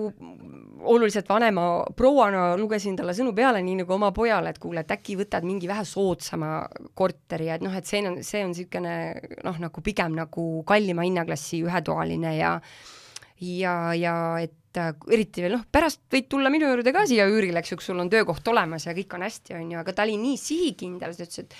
[0.91, 5.15] oluliselt vanema prouana lugesin talle sõnu peale, nii nagu oma pojale, et kuule, et äkki
[5.21, 8.97] võtad mingi vähe soodsama korteri, et noh, et see on, see on niisugune
[9.47, 12.59] noh, nagu pigem nagu kallima hinnaklassi ühetoaline ja
[13.45, 17.61] ja, ja et äh, eriti veel noh, pärast võid tulla minu juurde ka siia üürile,
[17.61, 20.07] eks ju, kui sul on töökoht olemas ja kõik on hästi, on ju, aga ta
[20.07, 21.59] oli nii sihikindel, ta ütles, et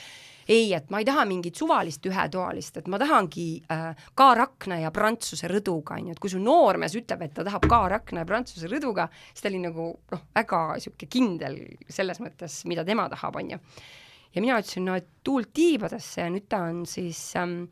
[0.49, 5.49] ei, et ma ei taha mingit suvalist ühetoalist, et ma tahangi äh, K-rakna ja Prantsuse
[5.51, 9.09] rõduga, on ju, et kui su noormees ütleb, et ta tahab K-rakna ja Prantsuse rõduga,
[9.32, 13.62] siis ta oli nagu noh, väga niisugune kindel selles mõttes, mida tema tahab, on ju.
[14.34, 17.64] ja mina ütlesin, no et tuult tiibadesse ja nüüd ta on siis ähm,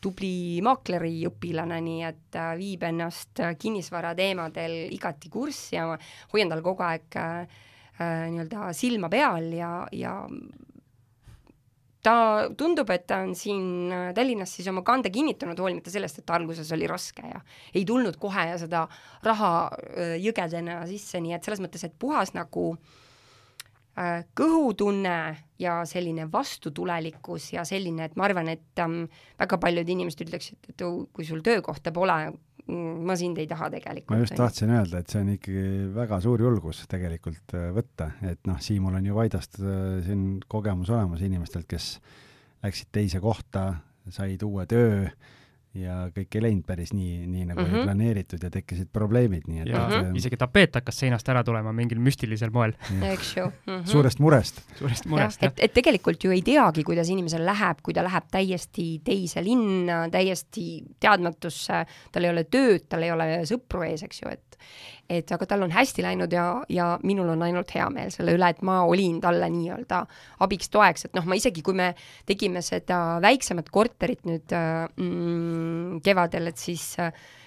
[0.00, 5.98] tubli maakleriõpilane, nii et äh, viib ennast äh, kinnisvara teemadel igati kurssi ja ma
[6.32, 7.58] hoian tal kogu aeg äh,
[8.00, 10.14] äh, nii-öelda silma peal ja, ja
[12.02, 12.14] ta
[12.56, 16.72] tundub, et ta on siin äh, Tallinnas siis oma kande kinnitanud, hoolimata sellest, et alguses
[16.76, 17.42] oli raske ja
[17.74, 18.86] ei tulnud kohe ja seda
[19.26, 25.16] raha äh, jõgedena sisse, nii et selles mõttes, et puhas nagu äh, kõhutunne
[25.60, 29.02] ja selline vastutulelikkus ja selline, et ma arvan, et ähm,
[29.40, 32.22] väga paljud inimesed ütleksid, et kui sul töökohta pole,
[32.70, 34.14] ma sind ei taha tegelikult.
[34.14, 35.66] ma just tahtsin öelda, et see on ikkagi
[35.96, 40.92] väga suur julgus tegelikult äh, võtta, et noh, Siimul on ju Vaidast äh, siin kogemus
[40.92, 41.92] olemas inimestelt, kes
[42.64, 43.66] läksid teise kohta,
[44.10, 45.06] said uue töö
[45.78, 47.70] ja kõik ei läinud päris nii, nii nagu mm -hmm.
[47.70, 47.84] oli mhm.
[47.86, 50.16] planeeritud ja tekkisid probleemid, nii et ja mm -hmm.
[50.18, 52.72] isegi tapeet hakkas seinast ära tulema mingil müstilisel moel.
[53.12, 53.52] eks ju mm.
[53.66, 53.86] -hmm.
[53.86, 54.62] suurest murest.
[54.78, 55.52] suurest murest, jah.
[55.52, 60.08] et, et tegelikult ju ei teagi, kuidas inimesel läheb, kui ta läheb täiesti teise linna,
[60.10, 64.58] täiesti teadmatusse, tal ei ole tööd, tal ei ole sõpru ees, eks ju, et
[65.10, 68.50] et aga tal on hästi läinud ja, ja minul on ainult hea meel selle üle,
[68.52, 70.04] et ma olin talle nii-öelda
[70.46, 71.90] abiks-toeks, et noh, ma isegi, kui me
[72.28, 76.92] tegime seda väiksemat korterit nüüd mm, kevadel, et siis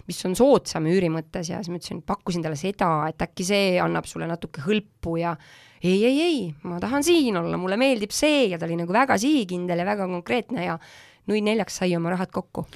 [0.07, 3.77] mis on soodsam üüri mõttes ja siis ma ütlesin, pakkusin talle seda, et äkki see
[3.81, 5.35] annab sulle natuke hõlpu ja
[5.83, 9.17] ei, ei, ei, ma tahan siin olla, mulle meeldib see ja ta oli nagu väga
[9.19, 10.79] sihikindel ja väga konkreetne ja
[11.31, 12.67] nui neljaks sai oma rahad kokku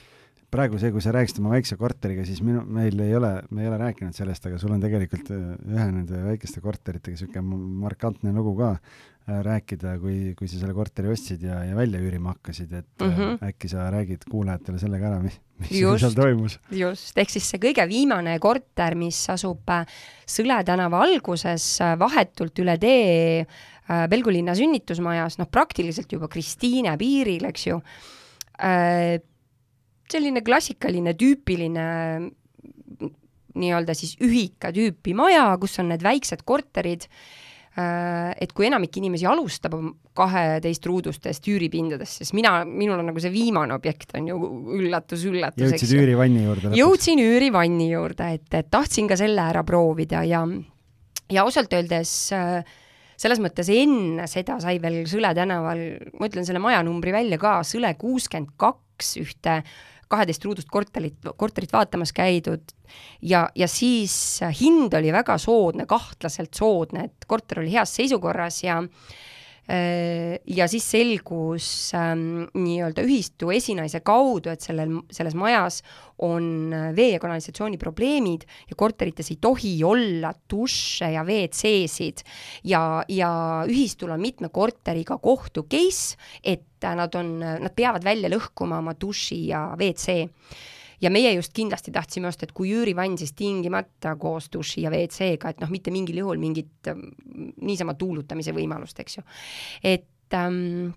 [0.53, 3.67] praegu see, kui sa rääkisid oma väikse korteriga, siis minu, meil ei ole, me ei
[3.69, 5.43] ole rääkinud sellest, aga sul on tegelikult äh,
[5.73, 11.11] ühe nende väikeste korteritega niisugune markantne lugu ka äh, rääkida, kui, kui sa selle korteri
[11.11, 13.43] ostsid ja, ja välja üürima hakkasid, et mm -hmm.
[13.49, 16.59] äkki sa räägid kuulajatele selle ka ära, mis, mis just, seal toimus?
[16.71, 19.67] just, ehk siis see kõige viimane korter, mis asub
[20.27, 23.45] Sõle tänava alguses, vahetult üle tee
[23.87, 27.79] Pelgu linna sünnitusmajas, noh, praktiliselt juba Kristiine piiril, eks ju
[30.11, 31.87] selline klassikaline tüüpiline
[33.57, 37.07] nii-öelda siis ühika tüüpi maja, kus on need väiksed korterid,
[37.77, 39.75] äh, et kui enamik inimesi alustab
[40.17, 44.39] kaheteistruudustest üüripindadest, siis mina, minul on nagu see viimane objekt on ju
[44.77, 45.71] üllatus, üllatus.
[45.73, 46.73] jõudsid üürivanni juurde?
[46.77, 50.43] jõudsin üürivanni juurde, et, et tahtsin ka selle ära proovida ja,
[51.33, 52.61] ja ausalt öeldes äh,
[53.17, 55.83] selles mõttes enne seda sai veel Sõle tänaval,
[56.17, 59.61] ma ütlen selle majanumbri välja ka, Sõle kuuskümmend kaks ühte
[60.07, 62.63] kaheteist ruudust korterit, korterit vaatamas käidud.
[63.21, 68.81] Ja, ja siis hind oli väga soodne, kahtlaselt soodne, et korter oli heas seisukorras ja
[69.67, 71.65] ja siis selgus
[71.97, 75.81] ähm, nii-öelda ühistu esinaise kaudu, et sellel, selles majas
[76.23, 82.23] on vee- ja kanalisatsiooni probleemid ja korterites ei tohi olla duše ja WC-sid.
[82.63, 83.31] Ja, ja
[83.67, 89.47] ühistul on mitme korteriga kohtu case, et nad on, nad peavad välja lõhkuma oma duši
[89.51, 90.29] ja WC
[91.01, 95.53] ja meie just kindlasti tahtsime osta, et kui üürivann, siis tingimata koos duši ja WC-ga,
[95.53, 97.09] et noh, mitte mingil juhul mingit ähm,
[97.61, 99.25] niisama tuulutamise võimalust, eks ju.
[99.83, 100.89] et ähm,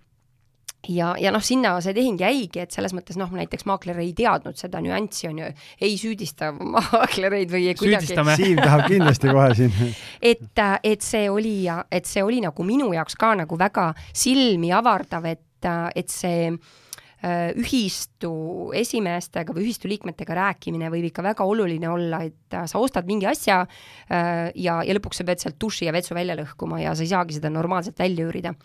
[0.89, 4.57] ja, ja noh, sinna see tehing jäigi, et selles mõttes noh, näiteks maakler ei teadnud
[4.57, 8.17] seda nüanssi, on ju, ei süüdista maaklereid või kuidagi.
[8.35, 9.73] Siim tahab kindlasti kohe siin
[10.33, 13.91] et, äh, et see oli ja et see oli nagu minu jaoks ka nagu väga
[14.13, 16.90] silmi avardav, et, äh, et see äh, Äh,
[17.21, 18.31] ühistu
[18.73, 23.27] esimeestega või ühistu liikmetega rääkimine võib ikka väga oluline olla, et äh, sa ostad mingi
[23.29, 27.05] asja äh, ja, ja lõpuks sa pead sealt duši ja vetsu välja lõhkuma ja sa
[27.05, 28.55] ei saagi seda normaalselt välja üürida.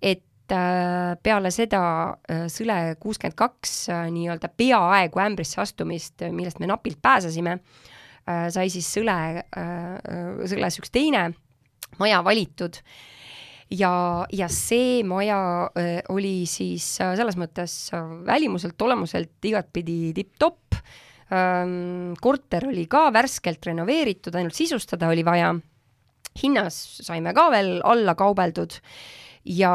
[0.00, 0.24] et
[1.22, 1.78] peale seda
[2.50, 7.54] Sõle kuuskümmend kaks nii-öelda peaaegu ämbrisse astumist, millest me napilt pääsesime,
[8.26, 9.46] sai siis Sõle,
[10.50, 11.30] Sõles üks teine
[12.02, 12.82] maja valitud
[13.72, 13.92] ja,
[14.32, 15.38] ja see maja
[15.78, 20.78] äh, oli siis äh, selles mõttes äh, välimuselt, olemuselt igatpidi tipp-topp
[21.32, 22.12] ähm,.
[22.20, 25.54] korter oli ka värskelt renoveeritud, ainult sisustada oli vaja.
[26.42, 28.78] hinnas saime ka veel alla kaubeldud
[29.44, 29.74] ja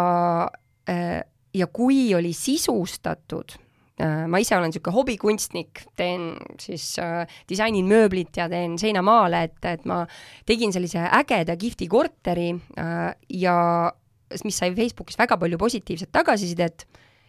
[1.58, 3.58] ja kui oli sisustatud
[3.98, 6.30] ma ise olen niisugune hobikunstnik, teen
[6.62, 10.04] siis äh,, disainin mööblit ja teen seinamaale, et, et ma
[10.46, 13.10] tegin sellise ägeda kihvti korteri äh,
[13.42, 13.58] ja
[14.44, 16.86] mis sai Facebookis väga palju positiivset tagasisidet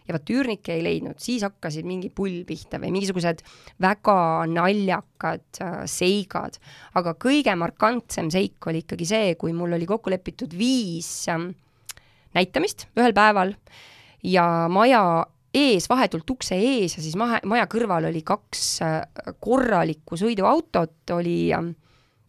[0.09, 3.43] ja vot üürnikke ei leidnud, siis hakkasid mingi pull pihta või mingisugused
[3.81, 6.57] väga naljakad äh, seigad.
[6.97, 11.49] aga kõige markantsem seik oli ikkagi see, kui mul oli kokku lepitud viis äh,
[12.37, 13.53] näitamist ühel päeval
[14.25, 15.03] ja maja
[15.55, 18.97] ees, vahetult ukse ees ja siis mahe, maja kõrval oli kaks äh,
[19.41, 21.71] korralikku sõiduautot, oli äh,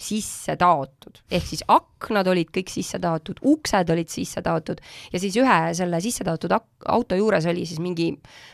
[0.00, 4.80] sisse taotud, ehk siis aknad olid kõik sisse taotud, uksed olid sisse taotud
[5.12, 8.08] ja siis ühe selle sisse taotud auto juures oli siis mingi,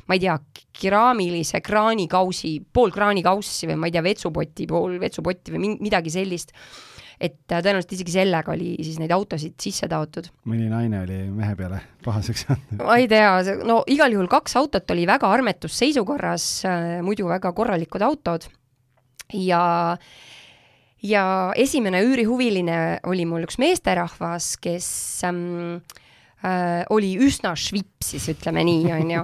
[0.08, 0.34] ma ei tea,
[0.80, 6.54] keraamilise kraanikausi, pool kraanikaussi või ma ei tea, vetsupoti, pool vetsupotti või midagi sellist
[7.20, 10.28] et tõenäoliselt isegi sellega oli siis neid autosid sisse taotud.
[10.48, 13.32] mõni naine oli mehe peale pahaseks saanud ma ei tea,
[13.64, 16.48] no igal juhul kaks autot oli väga armetus seisukorras,
[17.06, 18.48] muidu väga korralikud autod
[19.32, 19.96] ja
[21.06, 24.88] ja esimene üürihuviline oli mul üks meesterahvas, kes
[25.28, 25.78] ähm,
[26.44, 29.22] äh, oli üsna švipsis, ütleme nii, onju.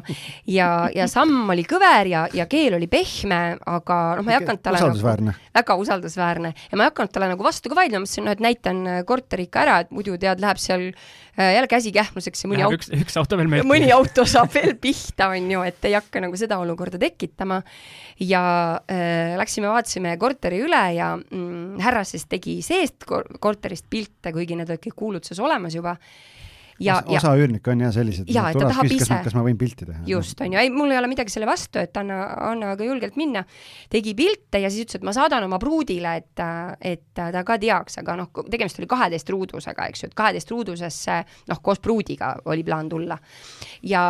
[0.52, 4.62] ja, ja samm oli kõver ja, ja keel oli pehme, aga noh, ma ei hakanud
[4.64, 5.50] talle usaldusväärne nagu,.
[5.58, 8.80] väga usaldusväärne ja ma ei hakanud talle nagu vastu ka vaidlema, mõtlesin, noh, et näitan
[8.88, 12.66] äh, korteri ikka ära, et muidu tead, läheb seal äh, jälle käsi kähmluseks ja mõni
[12.66, 12.80] auto.
[12.80, 13.70] üks, üks auto veel meeldib.
[13.74, 17.60] mõni auto saab veel pihta, onju, et ei hakka nagu seda olukorda tekitama.
[18.24, 18.42] ja
[18.88, 24.70] äh, läksime, vaatasime korteri üle ja mm, härra siis tegi seest korterist pilte, kuigi need
[24.70, 25.98] olid kõik kuulutuses olemas juba
[26.82, 30.02] ja, ja osa üürnikke on jah sellised, tulevad küsima, kas ma võin pilti teha.
[30.08, 32.20] just, on ju, ei, mul ei ole midagi selle vastu, et anna,
[32.50, 33.44] anna aga julgelt minna.
[33.92, 36.44] tegi pilte ja siis ütles, et ma saadan oma pruudile, et,
[36.80, 41.18] et ta ka teaks, aga noh, tegemist oli kaheteist ruudusega, eks ju, et kaheteist ruudusesse
[41.50, 43.18] noh, koos pruudiga oli plaan tulla.
[43.82, 44.04] ja,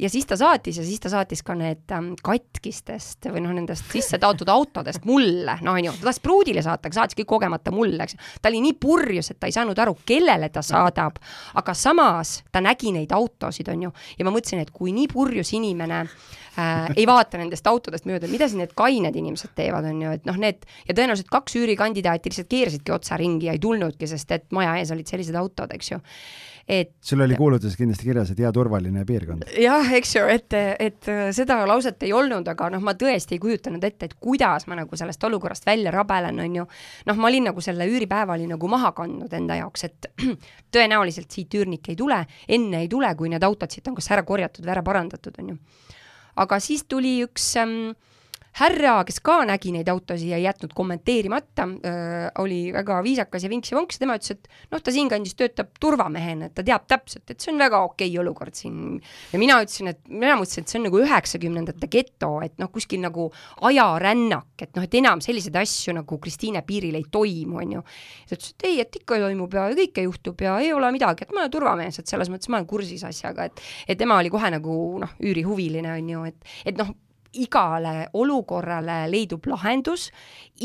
[0.00, 3.86] ja siis ta saatis ja siis ta saatis ka need ähm, katkistest või noh, nendest
[3.92, 7.72] sisse taotud autodest mulle, no on ju, ta tahtis pruudile saata, aga saatis kõik kogemata
[7.74, 8.18] mulle, eks.
[8.42, 11.19] ta oli nii purjus, et ta ei saanud aru, kellele ta saadab
[11.60, 15.52] aga samas ta nägi neid autosid, on ju, ja ma mõtlesin, et kui nii purjus
[15.56, 20.14] inimene äh, ei vaata nendest autodest mööda, mida siis need kained inimesed teevad, on ju,
[20.18, 24.36] et noh, need ja tõenäoliselt kaks üürikandidaati lihtsalt keerasidki otsa ringi ja ei tulnudki, sest
[24.36, 26.00] et maja ees olid sellised autod, eks ju
[26.70, 29.48] et sul oli kuulutuses kindlasti kirjas, et hea turvaline piirkond.
[29.58, 33.84] jah, eks ju, et, et seda lauset ei olnud, aga noh, ma tõesti ei kujutanud
[33.86, 36.66] ette, et kuidas ma nagu sellest olukorrast välja rabelen, on ju.
[37.10, 40.10] noh, ma olin nagu selle üüripäeva oli nagu maha kandnud enda jaoks, et
[40.76, 44.22] tõenäoliselt siit üürnik ei tule, enne ei tule, kui need autod siit on kas ära
[44.28, 45.58] korjatud või ära parandatud, on ju.
[46.44, 47.90] aga siis tuli üks ähm,
[48.58, 51.66] härra, kes ka nägi neid autosid ja ei jätnud kommenteerimata,
[52.42, 56.48] oli väga viisakas ja vinks ja vonks, tema ütles, et noh, ta siinkandis töötab turvamehena,
[56.48, 58.98] et ta teab täpselt, et see on väga okei okay olukord siin.
[59.32, 63.02] ja mina ütlesin, et mina mõtlesin, et see on nagu üheksakümnendate geto, et noh, kuskil
[63.04, 63.28] nagu
[63.70, 67.84] ajarännak, et noh, et enam selliseid asju nagu Kristiine piiril ei toimu, on ju.
[68.28, 71.36] ta ütles, et ei, et ikka toimub ja kõike juhtub ja ei ole midagi, et
[71.36, 74.50] ma olen turvamees, et selles mõttes ma olen kursis asjaga, et et tema oli kohe
[74.52, 76.90] nagu noh, üürihuviline, on ju, et, et noh,
[77.38, 80.08] igale olukorrale leidub lahendus,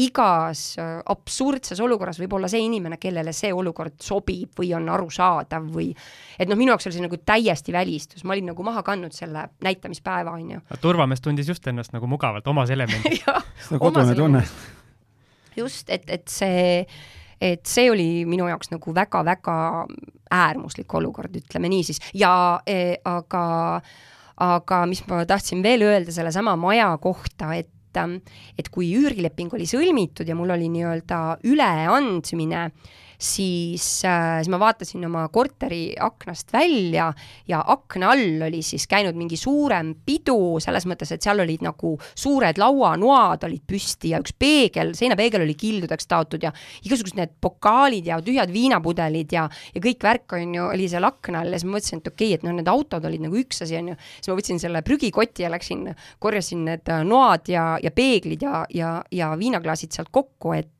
[0.01, 5.67] igas äh, absurdses olukorras võib olla see inimene, kellele see olukord sobib või on arusaadav
[5.75, 5.91] või
[6.39, 9.47] et noh, minu jaoks oli see nagu täiesti välistus, ma olin nagu maha kandnud selle
[9.65, 10.63] näitamispäeva, on ju.
[10.81, 13.21] turvamees tundis just ennast nagu mugavalt omas elemendis.
[13.79, 14.41] Kodune tunne.
[15.57, 16.81] just, et, et see
[17.41, 19.55] et see oli minu jaoks nagu väga-väga
[20.33, 22.33] äärmuslik olukord, ütleme nii siis, ja
[22.65, 23.45] eh, aga
[24.41, 30.27] aga mis ma tahtsin veel öelda sellesama maja kohta, et et kui üürileping oli sõlmitud
[30.27, 32.65] ja mul oli nii-öelda üleandmine
[33.19, 37.11] siis äh,, siis ma vaatasin oma korteri aknast välja
[37.47, 41.95] ja akna all oli siis käinud mingi suurem pidu, selles mõttes, et seal olid nagu
[42.15, 46.51] suured lauanoad olid püsti ja üks peegel, seinapeegel oli kildudeks taotud ja
[46.85, 51.43] igasugused need pokaalid ja tühjad viinapudelid ja, ja kõik värk on ju, oli seal akna
[51.43, 53.63] all ja siis ma mõtlesin, et okei okay,, et noh, need autod olid nagu üks
[53.65, 53.97] asi, on ju.
[54.19, 55.87] siis ma võtsin selle prügikoti ja läksin,
[56.23, 60.71] korjasin need noad ja, ja peeglid ja, ja, ja viinaklaasid sealt kokku, et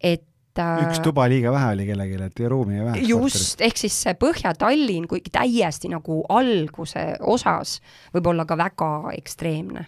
[0.00, 3.08] et üks äh, tuba liiga vähe oli kellelegi, et ruumi väheks.
[3.08, 7.78] just, ehk siis see Põhja-Tallinn, kuigi täiesti nagu alguse osas,
[8.14, 9.86] võib olla ka väga ekstreemne.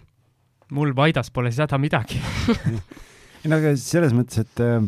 [0.73, 2.21] mul Vaidas pole siis häda midagi
[3.43, 4.85] ei no aga selles mõttes, et äh,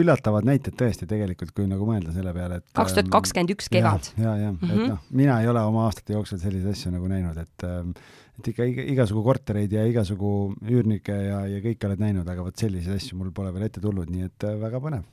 [0.00, 4.10] üllatavad näited tõesti tegelikult, kui nagu mõelda selle peale, et kaks tuhat kakskümmend üks kevad.
[4.18, 4.88] ja, ja, ja, et mhm.
[4.92, 7.94] noh, mina ei ole oma aastate jooksul selliseid asju nagu näinud, et ähm,
[8.40, 10.34] et ikka iga, igasugu kortereid ja igasugu
[10.66, 14.10] üürnikke ja, ja kõike oled näinud, aga vot selliseid asju mul pole veel ette tulnud,
[14.10, 15.08] nii et äh, väga põnev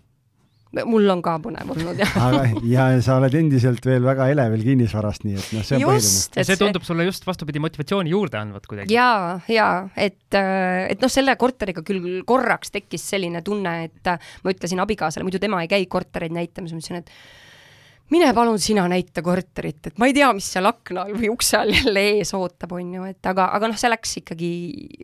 [0.85, 2.11] mul on ka põnev olnud, jah.
[2.27, 6.33] aga, ja sa oled endiselt veel väga elevil kinnisvarast, nii et noh, see on just,
[6.33, 6.47] põhiline.
[6.49, 8.93] see tundub sulle just vastupidi motivatsiooni juurde andvat kuidagi.
[8.93, 14.31] jaa, jaa, et, äh, et noh, selle korteriga küll korraks tekkis selline tunne, et äh,
[14.43, 17.46] ma ütlesin abikaasale, muidu tema ei käi kortereid näitamas, ma ütlesin, et
[18.13, 21.57] mine palun sina näita korterit, et ma ei tea, mis seal akna all või ukse
[21.59, 24.51] all jälle ees ootab, on ju, et aga, aga noh, see läks ikkagi,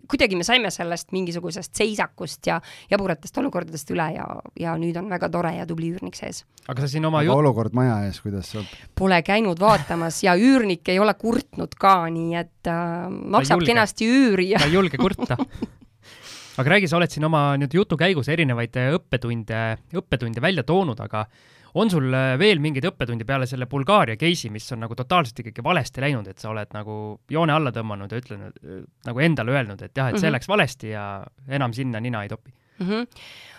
[0.10, 2.60] kuidagi me saime sellest mingisugusest seisakust ja
[2.92, 4.28] jaburatest olukordadest üle ja,
[4.60, 6.44] ja nüüd on väga tore ja tubli üürnik sees.
[6.68, 7.36] aga sa siin oma jut...
[7.36, 8.72] olukord maja ees, kuidas saab?
[8.96, 14.54] Pole käinud vaatamas ja üürnik ei ole kurtnud ka, nii et äh, maksab kenasti üüri
[14.54, 15.38] ja ta ei julge kurta
[16.60, 19.64] aga räägi, sa oled siin oma nii-öelda jutu käigus erinevaid õppetunde,
[20.00, 21.26] õppetunde välja toonud, aga
[21.74, 25.64] on sul äh, veel mingeid õppetundi peale selle Bulgaaria case'i, mis on nagu totaalselt ikkagi
[25.66, 26.98] valesti läinud, et sa oled nagu
[27.34, 30.38] joone alla tõmmanud ja ütlenud, äh, nagu endale öelnud, et jah, et see mm -hmm.
[30.38, 31.06] läks valesti ja
[31.48, 32.90] enam sinna nina ei topi mm?
[32.90, 33.08] -hmm.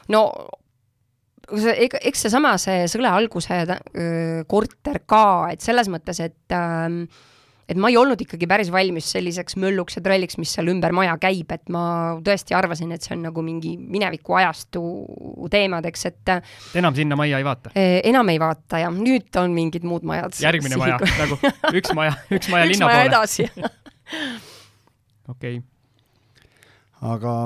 [0.08, 0.22] no
[1.52, 7.04] ega, eks seesama, see sõle alguse öö, korter ka, et selles mõttes, et ähm,
[7.68, 11.16] et ma ei olnud ikkagi päris valmis selliseks mölluks ja tralliks, mis seal ümber maja
[11.20, 11.84] käib, et ma
[12.24, 14.82] tõesti arvasin, et see on nagu mingi mineviku ajastu
[15.52, 16.34] teemad, eks, et
[16.80, 17.74] enam sinna majja ei vaata?
[17.74, 20.36] Eh, enam ei vaata jah, nüüd on mingid muud majad.
[20.44, 21.38] järgmine maja, nagu
[21.72, 23.04] üks maja, üks maja linna poole.
[23.04, 23.48] üks maja edasi
[25.32, 25.62] okei okay.
[27.14, 27.36] aga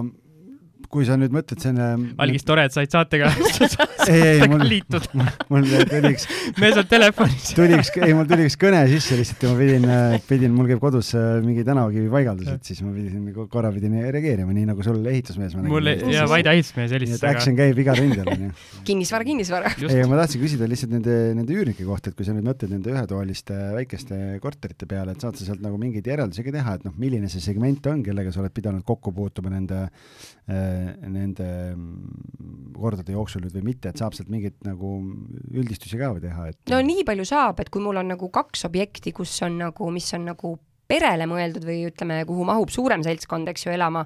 [0.89, 1.87] kui sa nüüd mõtled selle
[2.25, 3.29] algis, tore, et said saatega
[4.09, 5.27] ei, ei, mul, liituda.
[5.53, 6.25] mul tuli üks
[6.57, 9.85] mees on telefonis tuli üks, ei, mul tuli üks kõne sisse lihtsalt ja ma pidin,
[10.31, 14.55] pidin, mul käib kodus äh, mingi tänavakivi paigaldus, et siis ma pidin, korra pidin reageerima,
[14.57, 15.59] nii nagu sul ehitusmees.
[15.61, 17.27] mul ja Vaide ehitusmees helistas.
[17.35, 18.51] action käib igal rindel, onju.
[18.89, 19.75] kinnisvara, kinnisvara.
[19.91, 22.95] ei, ma tahtsin küsida lihtsalt nende, nende üürnike kohta, et kui sa nüüd mõtled nende
[22.95, 26.97] ühetoaliste väikeste korterite peale, et saad sa sealt nagu mingeid järeldusi ka teha, et noh,
[26.97, 29.85] milline see segment on, kellega sa oled pidanud kokku puutuma nende
[30.49, 30.78] Äh,
[31.09, 34.95] nende mm, kordade jooksul nüüd või mitte, et saab sealt mingeid nagu
[35.51, 39.15] üldistusi ka teha, et no nii palju saab, et kui mul on nagu kaks objekti,
[39.17, 40.55] kus on nagu, mis on nagu
[40.89, 44.05] perele mõeldud või ütleme, kuhu mahub suurem seltskond, eks ju, elama,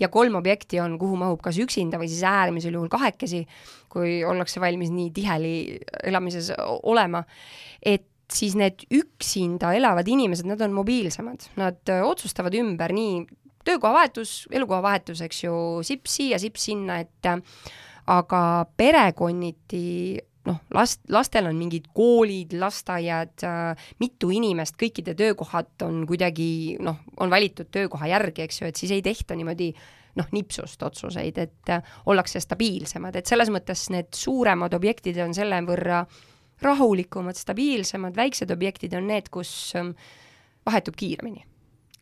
[0.00, 3.44] ja kolm objekti on, kuhu mahub kas üksinda või siis äärmisel juhul kahekesi,
[3.92, 5.54] kui ollakse valmis nii tiheli
[6.02, 6.50] elamises
[6.82, 7.22] olema,
[7.78, 13.22] et siis need üksinda elavad inimesed, nad on mobiilsemad, nad otsustavad ümber nii
[13.64, 15.56] töökohavahetus, elukohavahetus, eks ju,
[15.86, 17.30] sips siia, sips sinna, et
[18.12, 18.40] aga
[18.76, 19.84] perekonniti
[20.48, 27.00] noh, last, lastel on mingid koolid, lasteaiad äh,, mitu inimest, kõikide töökohad on kuidagi noh,
[27.20, 29.70] on valitud töökoha järgi, eks ju, et siis ei tehta niimoodi
[30.20, 35.62] noh, nipsust otsuseid, et äh, ollakse stabiilsemad, et selles mõttes need suuremad objektid on selle
[35.66, 36.04] võrra
[36.62, 39.50] rahulikumad, stabiilsemad, väiksed objektid on need, kus
[39.80, 39.90] äh,
[40.68, 41.48] vahetub kiiremini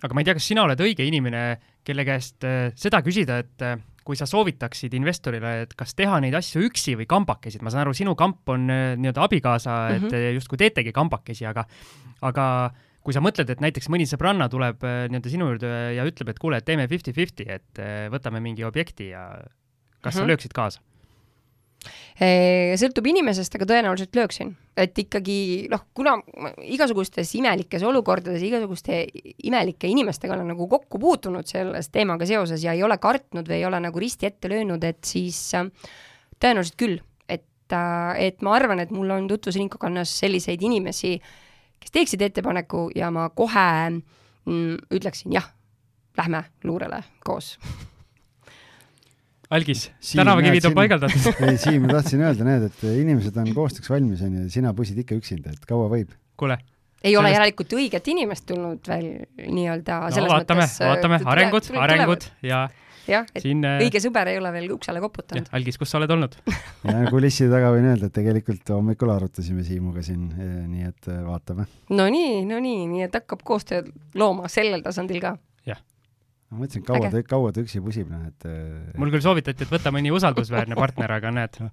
[0.02, 1.42] aga ma ei tea, kas sina oled õige inimene,
[1.86, 6.34] kelle käest äh, seda küsida, et äh, kui sa soovitaksid investorile, et kas teha neid
[6.34, 10.06] asju üksi või kambakesi, et ma saan aru, sinu kamp on äh, nii-öelda abikaasa mm,
[10.06, 10.16] -hmm.
[10.18, 11.64] et justkui teetegi kambakesi, aga,
[12.26, 12.46] aga
[13.02, 16.58] kui sa mõtled, et näiteks mõni sõbranna tuleb nii-öelda sinu juurde ja ütleb, et kuule,
[16.58, 17.82] et teeme fifty-fifty, et
[18.14, 20.12] võtame mingi objekti ja kas mm -hmm.
[20.14, 20.30] sa mhm.
[20.30, 20.80] lööksid kaasa?
[22.78, 24.52] Sõltub inimesest, aga tõenäoliselt lööksin.
[24.76, 26.14] et ikkagi noh, kuna
[26.64, 29.02] igasugustes imelikes olukordades, igasuguste
[29.44, 33.66] imelike inimestega olen nagu kokku puutunud selles teemaga seoses ja ei ole kartnud või ei
[33.68, 35.68] ole nagu risti ette löönud, et siis äh,
[36.40, 41.18] tõenäoliselt küll, et, äh, et ma arvan, et mul on tutvusringkonnas selliseid inimesi,
[41.82, 45.48] kes teeksid ettepaneku ja ma kohe mm, ütleksin jah,
[46.16, 47.56] lähme luurele koos
[49.52, 54.22] algis, tänavakivid on paigaldatud ei, Siim, ma tahtsin öelda, näed, et inimesed on koostööks valmis,
[54.24, 56.12] onju, sina pusid ikka üksinda, et kaua võib?
[56.40, 56.58] kuule.
[57.02, 57.20] ei sellest...
[57.22, 59.10] ole järelikult õiget inimest tulnud veel
[59.42, 60.78] nii-öelda no, selles vaatame, mõttes.
[60.86, 62.64] vaatame, äh, arengud, arengud ja
[63.08, 65.52] jah, et siin, äh, õige sõber ei ole veel uksele koputanud.
[65.58, 66.38] algis, kus sa oled olnud
[66.88, 71.68] ja kulisside taga võin öelda, et tegelikult hommikul arutasime Siimuga siin, äh, nii et vaatame.
[71.92, 75.36] no nii, no nii, nii et hakkab koostööd looma sellel tasandil ka
[76.52, 79.92] ma mõtlesin, kaua ta, kaua ta üksi pusib, noh et mul küll soovitati, et võta
[79.94, 81.56] mõni usaldusväärne partner, aga näed.
[81.62, 81.72] noh,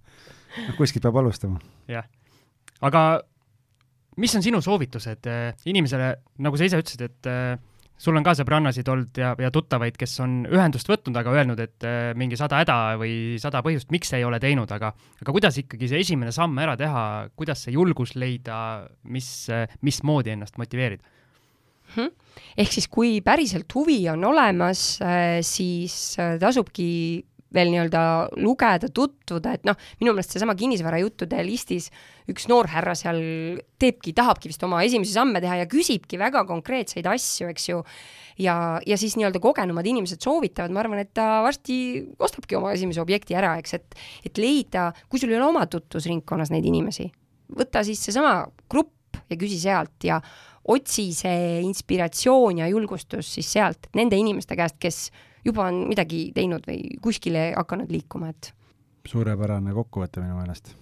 [0.80, 1.59] kuskilt peab alustama.
[1.91, 2.07] jah.
[2.80, 3.03] aga
[4.19, 6.13] mis on sinu soovitused äh, inimesele,
[6.43, 7.59] nagu sa ise ütlesid, et äh,
[7.99, 11.88] sul on ka sõbrannasid olnud ja, ja tuttavaid, kes on ühendust võtnud, aga öelnud, et
[11.88, 15.91] äh, mingi sada häda või sada põhjust, miks ei ole teinud, aga aga kuidas ikkagi
[15.91, 17.05] see esimene samm ära teha,
[17.39, 18.59] kuidas see julgus leida,
[19.03, 19.32] mis,
[19.86, 21.17] mismoodi ennast motiveerida
[22.60, 26.90] ehk siis, kui päriselt huvi on olemas, äh, siis äh, tasubki
[27.54, 28.02] veel nii-öelda
[28.44, 31.90] lugeda, tutvuda, et noh, minu meelest seesama kinnisvarajuttude listis
[32.30, 33.20] üks noorhärra seal
[33.82, 37.80] teebki, tahabki vist oma esimesi samme teha ja küsibki väga konkreetseid asju, eks ju.
[38.46, 41.80] ja, ja siis nii-öelda kogenumad inimesed soovitavad, ma arvan, et ta varsti
[42.22, 43.98] ostabki oma esimese objekti ära, eks, et,
[44.30, 47.10] et leida, kui sul ei ole oma tutvusringkonnas neid inimesi,
[47.58, 48.94] võta siis seesama grupp
[49.30, 50.22] ja küsi sealt ja
[50.70, 55.09] otsi see inspiratsioon ja julgustus siis sealt, nende inimeste käest, kes
[55.45, 58.53] juba on midagi teinud või kuskile hakanud liikuma, et.
[59.09, 60.76] suurepärane kokkuvõte minu meelest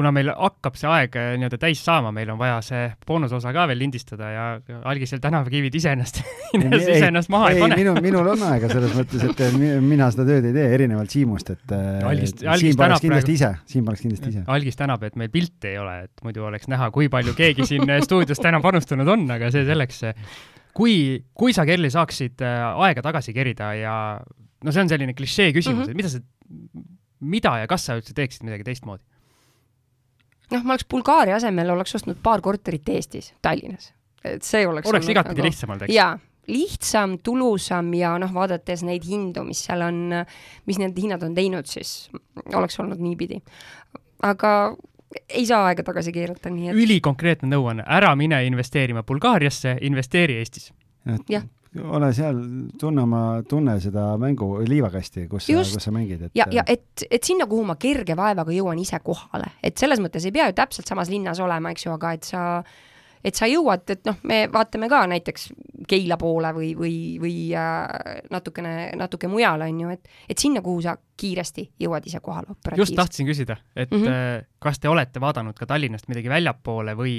[0.00, 3.66] kuna meil hakkab see aeg äh, nii-öelda täis saama, meil on vaja see boonusosa ka
[3.68, 4.44] veel lindistada ja
[4.88, 6.22] algisel tänavakivid iseennast
[6.56, 7.76] iseennast maha ei, ei pane.
[7.82, 11.52] minul, minul on aega selles mõttes, et äh, mina seda tööd ei tee, erinevalt Siimust,
[11.52, 14.44] et äh, algis, algis Siim paneks kindlasti ise, Siim paneks kindlasti ise.
[14.56, 17.96] algis tänab, et meil pilti ei ole, et muidu oleks näha, kui palju keegi siin
[18.06, 20.00] stuudios täna panustanud on, aga see selleks.
[20.76, 20.94] kui,
[21.36, 23.94] kui sa, Kerli, saaksid aega tagasi kerida ja
[24.64, 25.90] no see on selline klišee küsimus mm, -hmm.
[25.90, 26.20] et mida sa,
[27.20, 29.04] mida ja kas sa üldse teeksid midagi teistmoodi?
[30.50, 33.92] Noh, ma oleks Bulgaaria asemel oleks ostnud paar korterit Eestis, Tallinnas.
[34.24, 35.48] et see oleks oleks igatpidi nagu...
[35.48, 35.94] lihtsamalt, eks?
[35.94, 36.12] jaa,
[36.50, 40.02] lihtsam, tulusam ja noh, vaadates neid hindu, mis seal on,
[40.66, 42.10] mis need hinnad on teinud, siis
[42.54, 43.40] oleks olnud niipidi.
[44.26, 44.54] aga
[45.28, 50.70] ei saa aega tagasi keerata, nii et ülikonkreetne nõuanne, ära mine investeerima Bulgaariasse, investeeri Eestis.
[51.28, 51.46] jah
[51.78, 52.38] ole seal,
[52.80, 57.04] tunne oma, tunne seda mängu liivakasti, kus sa, kus sa mängid, et ja, ja et,
[57.06, 60.56] et sinna, kuhu ma kerge vaevaga jõuan ise kohale, et selles mõttes ei pea ju
[60.58, 62.44] täpselt samas linnas olema, eks ju, aga et sa
[63.24, 65.50] et sa jõuad, et noh, me vaatame ka näiteks
[65.90, 70.80] Keila poole või, või, või äh, natukene, natuke mujal, on ju, et, et sinna, kuhu
[70.84, 74.48] sa kiiresti jõuad ise kohale just tahtsin küsida, et mm -hmm.
[74.58, 77.14] kas te olete vaadanud ka Tallinnast midagi väljapoole või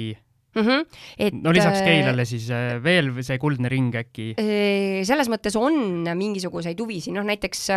[0.54, 0.62] mm.
[0.62, 0.86] -hmm.
[1.18, 4.34] et no lisaks äh, Keilale siis äh, veel see kuldne ring äkki?
[4.40, 7.70] Äh, selles mõttes on mingisuguseid huvisid, noh näiteks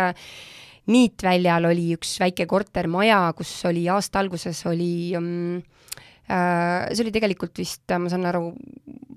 [0.86, 5.58] Niitväljal oli üks väike kortermaja, kus oli aasta alguses oli um,
[6.26, 8.52] see oli tegelikult vist, ma saan aru,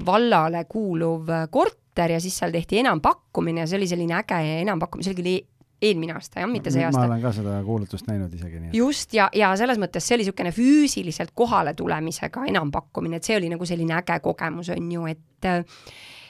[0.05, 5.13] vallale kuuluv korter ja siis seal tehti enampakkumine ja see oli selline äge enampakkumine, see
[5.13, 5.37] oli
[5.81, 7.01] eelmine aasta, jah, mitte see aasta.
[7.01, 8.61] ma olen ka seda kuulutust näinud isegi.
[8.75, 13.51] just, ja, ja selles mõttes see oli niisugune füüsiliselt kohale tulemisega enampakkumine, et see oli
[13.51, 15.53] nagu selline äge kogemus, on ju, et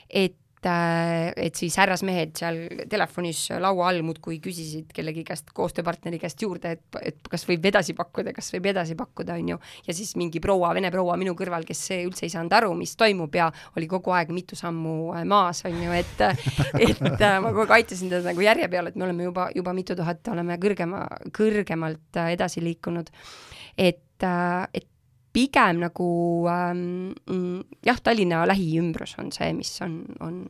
[0.10, 2.57] et et, äh, et siis härrasmehed seal
[2.89, 7.95] telefonis laua all muudkui küsisid kellegi käest, koostööpartneri käest juurde, et, et kas võib edasi
[7.95, 9.60] pakkuda, kas võib edasi pakkuda, on ju.
[9.88, 13.36] ja siis mingi proua, vene proua minu kõrval, kes üldse ei saanud aru, mis toimub
[13.36, 16.26] ja oli kogu aeg mitu sammu äh, maas, on ju, et,
[16.89, 19.76] et äh, ma kogu aeg aitasin teda nagu järje peale, et me oleme juba, juba
[19.78, 21.05] mitu tuhat oleme kõrgema,
[21.36, 23.12] kõrgemalt edasi liikunud.
[23.78, 24.03] et,
[24.76, 24.89] et
[25.34, 26.10] pigem nagu
[26.50, 30.42] ähm, mm, jah, Tallinna lähiümbrus on see, mis on, on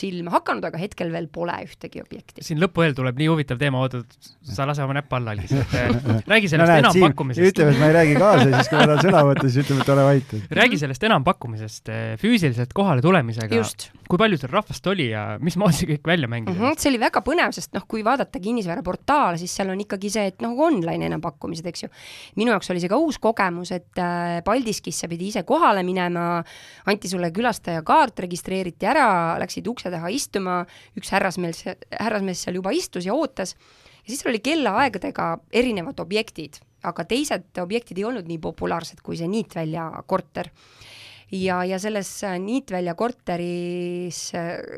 [0.00, 2.44] silma hakanud, aga hetkel veel pole ühtegi objekti.
[2.46, 4.16] siin lõpu eel tuleb nii huvitav teema, oot-oot,
[4.46, 5.74] sa lase oma näppu alla lihtsalt.
[6.32, 7.52] Räägi sellest no, enampakkumisest.
[7.52, 9.92] ütleme, et ma ei räägi kaasa, siis kui ma tahan sõna võtta, siis ütleme, et
[9.94, 10.34] ole vait.
[10.60, 13.62] räägi sellest enampakkumisest, eh, füüsiliselt kohale tulemisega.
[14.06, 16.62] kui palju seal rahvast oli ja mismoodi see kõik välja mängida mm?
[16.62, 20.26] -hmm, see oli väga põnev, sest noh, kui vaadata kinnisvaraportaale, siis seal on ikkagi see,
[20.30, 21.88] et noh, online enampakkumised, eks ju.
[22.36, 26.42] minu jaoks oli see ka uus kogemus, et äh, Paldiskisse pidi ise kohale minema,
[26.86, 29.08] anti sulle külastajakaart, registreeriti ära,
[29.42, 30.60] läksid ukse taha istuma,
[30.98, 33.54] üks härrasmees, härrasmees seal juba istus ja ootas.
[34.06, 39.18] Ja siis seal oli kellaaegadega erinevad objektid, aga teised objektid ei olnud nii populaarsed kui
[39.18, 40.52] see Niitvälja korter.
[41.34, 44.28] Ja, ja selles Niitvälja korteris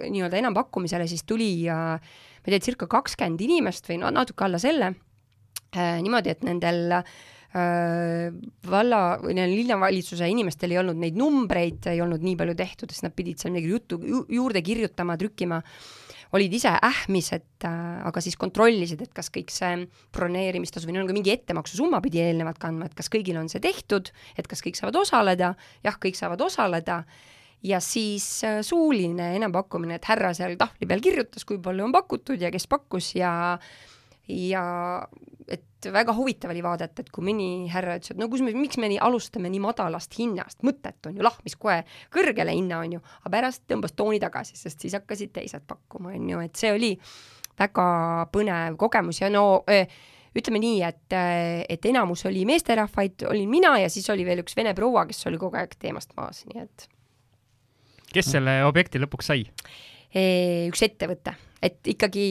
[0.08, 1.98] nii-öelda enampakkumisele siis tuli ma
[2.46, 4.94] ei tea, circa kakskümmend inimest või no natuke alla selle,
[5.76, 7.02] niimoodi, et nendel
[7.54, 13.14] valla või linnavalitsuse inimestel ei olnud neid numbreid, ei olnud nii palju tehtud, sest nad
[13.16, 15.62] pidid seal midagi juttu ju, juurde kirjutama, trükkima.
[16.36, 21.06] Olid ise ähmis, et äh, aga siis kontrollisid, et kas kõik see broneerimistasu või neil
[21.06, 24.60] on ka mingi ettemaksusumma pidi eelnevalt kandma, et kas kõigil on see tehtud, et kas
[24.60, 25.54] kõik saavad osaleda,
[25.86, 26.98] jah, kõik saavad osaleda,
[27.64, 32.44] ja siis äh, suuline enampakkumine, et härra seal tahvli peal kirjutas, kui palju on pakutud
[32.44, 33.32] ja kes pakkus ja
[34.28, 34.62] ja
[35.48, 38.76] et väga huvitav oli vaadata, et kui mõni härra ütles, et no kus me, miks
[38.80, 41.80] me nii alustame nii madalast hinnast, mõttetu on ju, lahmis kohe
[42.14, 46.28] kõrgele hinna, on ju, aga pärast tõmbas tooni tagasi, sest siis hakkasid teised pakkuma, on
[46.34, 46.92] ju, et see oli
[47.58, 47.88] väga
[48.34, 49.22] põnev kogemus.
[49.22, 49.62] Ja no
[50.38, 51.16] ütleme nii, et,
[51.72, 55.40] et enamus oli meesterahvaid, olin mina ja siis oli veel üks vene proua, kes oli
[55.40, 56.88] kogu aeg teemast maas, nii et
[58.12, 59.44] kes selle objekti lõpuks sai?
[60.08, 62.28] üks ettevõte et ikkagi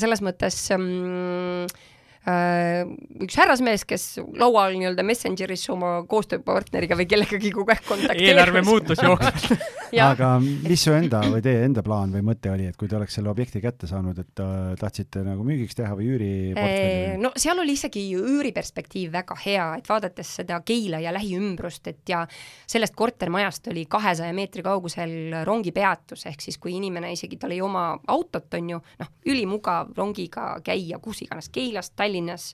[0.00, 1.91] selles mõttes Äh,
[2.22, 4.04] üks härrasmees, kes
[4.38, 8.28] laual nii-öelda Messengeris oma koostööpartneriga või kellegagi kogu aeg kontakteerus.
[8.30, 12.76] eelarve muutus jooksvalt aga mis su enda või teie enda plaan või mõte oli, et
[12.80, 17.18] kui te oleks selle objekti kätte saanud, et äh, tahtsite nagu müügiks teha või üüriportfelli?
[17.20, 22.22] no seal oli isegi üüriperspektiiv väga hea, et vaadates seda Keila ja lähiümbrust, et ja
[22.66, 27.90] sellest kortermajast oli kahesaja meetri kaugusel rongipeatus, ehk siis kui inimene isegi, tal ei oma
[28.14, 32.52] autot, on ju, noh, ülimugav rongiga käia kus iganes, Keilast, Tallinnast, Tallinnas,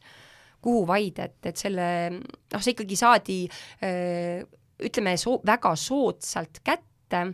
[0.62, 1.84] kuhu vaid, et, et selle
[2.14, 3.38] noh, see ikkagi saadi
[4.78, 7.24] ütleme, soo-, väga soodsalt kätte,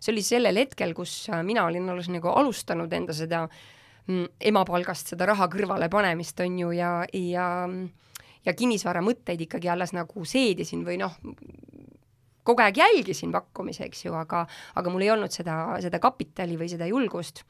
[0.00, 5.28] see oli sellel hetkel, kus mina olin alles nagu alustanud enda seda mm, emapalgast seda
[5.28, 7.48] raha kõrvale panemist, on ju, ja, ja
[8.40, 11.12] ja kinnisvara mõtteid ikkagi alles nagu seedisin või noh,
[12.48, 14.46] kogu aeg jälgisin pakkumisi, eks ju, aga
[14.80, 17.44] aga mul ei olnud seda, seda kapitali või seda julgust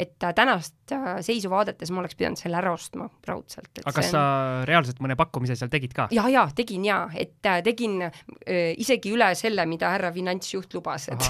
[0.00, 3.70] et tänast äh, seisu vaadates ma oleks pidanud selle ära ostma raudselt.
[3.82, 4.14] aga kas on...
[4.14, 4.22] sa
[4.68, 6.08] reaalselt mõne pakkumise seal tegid ka?
[6.14, 11.08] ja, ja tegin ja, et äh, tegin äh, isegi üle selle, mida härra finantsjuht lubas,
[11.12, 11.28] et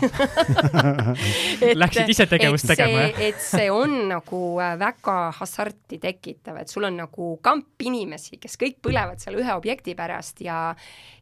[1.83, 3.23] Läksid ise tegevust tegema, jah?
[3.29, 8.59] et see on nagu äh, väga hasarti tekitav, et sul on nagu kamp inimesi, kes
[8.61, 10.63] kõik põlevad seal ühe objekti pärast ja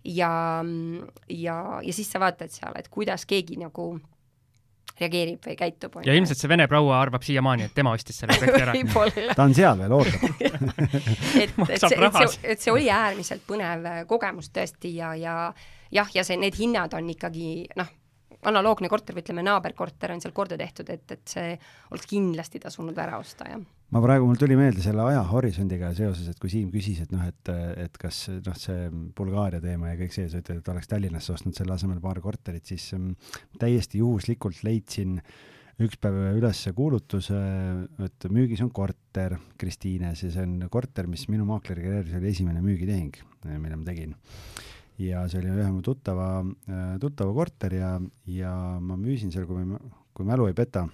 [0.05, 0.31] ja,
[1.29, 3.93] ja, ja siis sa vaatad seal, et kuidas keegi nagu
[5.01, 5.99] reageerib või käitub.
[6.07, 9.35] ja ilmselt see vene proua arvab siiamaani, et tema ostis selle objekti ära.
[9.37, 10.27] Ta on seal veel, ootab.
[11.41, 15.35] Et, et see, et see, et see oli äärmiselt põnev äh, kogemus tõesti ja, ja
[15.95, 17.91] jah, ja see, need hinnad on ikkagi noh,
[18.51, 21.53] analoogne korter või ütleme, naaberkorter on seal korda tehtud, et, et see
[21.91, 26.39] oleks kindlasti tasunud ära osta, jah ma praegu, mul tuli meelde selle ajahorisondiga seoses, et
[26.39, 27.51] kui Siim küsis, et noh, et,
[27.87, 28.89] et kas noh, see
[29.19, 32.69] Bulgaaria teema ja kõik see, sa ütled, et oleks Tallinnasse ostnud selle asemel paar korterit,
[32.71, 33.13] siis ähm,
[33.59, 35.19] täiesti juhuslikult leidsin
[35.81, 37.41] üks päev üles kuulutuse,
[38.05, 42.63] et müügis on korter Kristiines ja see on korter, mis minu maakleri karjääris oli esimene
[42.63, 43.17] müügitehing,
[43.57, 44.15] mille ma tegin.
[45.01, 46.45] ja see oli ühe mu tuttava,
[47.01, 47.95] tuttava korter ja,
[48.29, 49.81] ja ma müüsin seal, kui ma,
[50.13, 50.85] kui mälu ei peta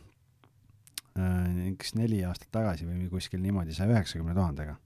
[1.17, 4.77] Äh, üks neli aastat tagasi või kuskil niimoodi saja üheksakümne tuhandega.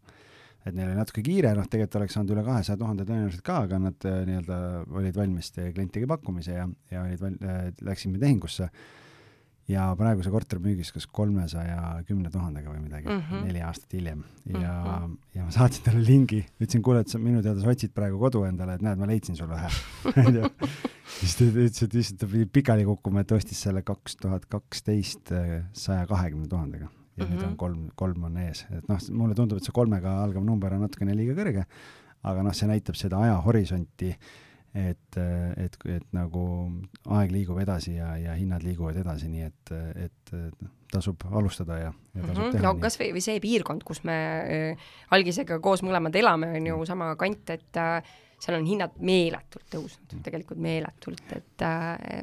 [0.60, 3.78] et neil oli natuke kiire, noh, tegelikult oleks saanud üle kahesaja tuhande tõenäoliselt ka, aga
[3.80, 4.58] nad äh, nii-öelda
[5.00, 8.68] olid valmis klientidega pakkumise ja, ja olid val-, äh, läksime tehingusse
[9.70, 13.46] ja praegu see korter müügis kas kolmesaja kümne tuhandega või midagi mm, -hmm.
[13.46, 14.22] neli aastat hiljem.
[14.50, 15.16] ja mm, -hmm.
[15.34, 18.44] ja ma saatsin talle lingi, ütlesin, kuule, et sa minu teada sa otsid praegu kodu
[18.48, 20.50] endale, et näed, ma leidsin sulle ühe
[21.18, 25.34] siis ta ütles, et lihtsalt ta pidi pikali kukkuma, et ostis selle kaks tuhat kaksteist
[25.72, 26.90] saja kahekümne tuhandega
[27.20, 27.34] ja mm -hmm.
[27.34, 27.56] nüüd on mhm.
[27.56, 31.16] kolm, kolm on ees, et noh, mulle tundub, et see kolmega algav number on natukene
[31.16, 31.66] liiga kõrge,
[32.22, 34.14] aga noh, see näitab seda ajahorisonti
[34.74, 35.16] et,
[35.56, 36.42] et, et nagu
[37.10, 39.72] aeg liigub edasi ja, ja hinnad liiguvad edasi, nii et,
[40.06, 40.34] et
[40.90, 42.52] tasub alustada ja, ja tasub mm -hmm.
[42.52, 42.62] teha.
[42.62, 46.76] no kas või, või see piirkond, kus me äh, algisega koos mõlemad elame, on ju
[46.76, 46.86] mm.
[46.86, 48.02] sama kant, et äh,
[48.38, 52.22] seal on hinnad meeletult tõusnud mm., tegelikult meeletult, et äh,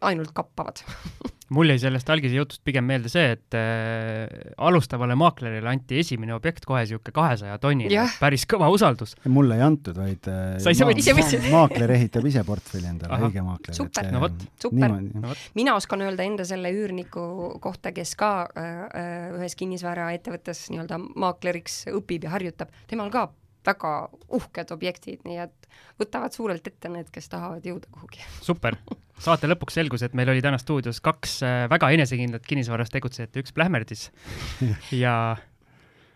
[0.00, 0.84] ainult kappavad
[1.54, 6.66] mul jäi sellest algise jutust pigem meelde see, et äh, alustavale maaklerile anti esimene objekt
[6.68, 9.16] kohe niisugune kahesaja tonnine, päris kõva usaldus.
[9.28, 13.76] mulle ei antud, vaid äh, võtsid ma, maakler ehitab ise portfelli endale, õige maakler.
[13.76, 14.96] super, no vot, super.
[15.10, 17.26] No, mina oskan öelda enda selle üürniku
[17.62, 18.70] kohta, kes ka äh,
[19.00, 23.28] äh ühes kinnisvaraettevõttes nii-öelda maakleriks õpib ja harjutab, temal ka
[23.66, 23.94] väga
[24.32, 25.68] uhked objektid, nii et
[26.00, 28.24] võtavad suurelt ette need, kes tahavad jõuda kuhugi.
[28.48, 28.78] super,
[29.20, 33.44] saate lõpuks selgus, et meil oli täna stuudios kaks äh, väga enesekindlat kinnisvaras tegutsejat ja
[33.44, 34.08] üks plähmerdis
[35.02, 35.14] ja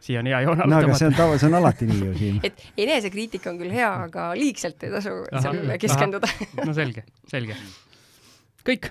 [0.05, 2.17] siia on hea joon no alla see tõmmata on tava, see on alati nii ju
[2.19, 2.43] siin.
[2.49, 6.31] et enesekriitika on küll hea, aga liigselt ei tasu sellele keskenduda.
[6.65, 7.57] no selge, selge.
[8.67, 8.91] kõik,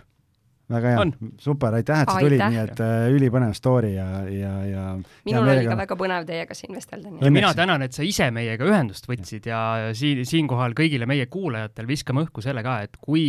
[0.73, 1.03] väga hea.
[1.03, 4.83] On., super, aitäh, et sa tulid, nii et äh, ülipõnev story ja, ja, ja
[5.27, 8.29] minul oli ka väga põnev teiega siin vestelda, nii ja mina tänan, et sa ise
[8.35, 9.61] meiega ühendust võtsid ja
[9.97, 13.25] siin, siinkohal kõigile meie kuulajatel viskame õhku selle ka, et kui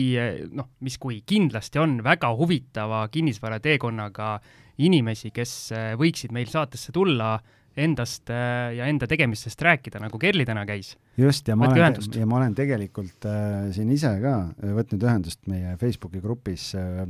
[0.55, 4.37] noh, mis kui kindlasti on väga huvitava kinnisvarateekonnaga
[4.85, 7.37] inimesi, kes äh, võiksid meil saatesse tulla,
[7.77, 10.95] endast äh, ja enda tegemistest rääkida, nagu Kerli täna käis.
[11.17, 15.09] just, ja ma Võtke olen ja ma olen tegelikult äh, siin ise ka äh, võtnud
[15.09, 17.03] ühendust meie Facebooki grupis äh,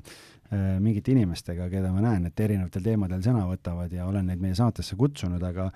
[0.52, 4.56] äh, mingite inimestega, keda ma näen, et erinevatel teemadel sõna võtavad ja olen neid meie
[4.58, 5.70] saatesse kutsunud, aga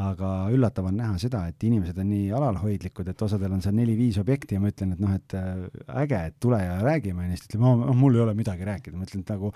[0.00, 4.20] aga üllatav on näha seda, et inimesed on nii alalhoidlikud, et osadel on seal neli-viis
[4.22, 5.66] objekti ja ma ütlen, et noh, et äh,
[6.04, 9.34] äge, et tule ja räägime, ta ütleb, mul ei ole midagi rääkida, ma ütlen, et
[9.34, 9.52] nagu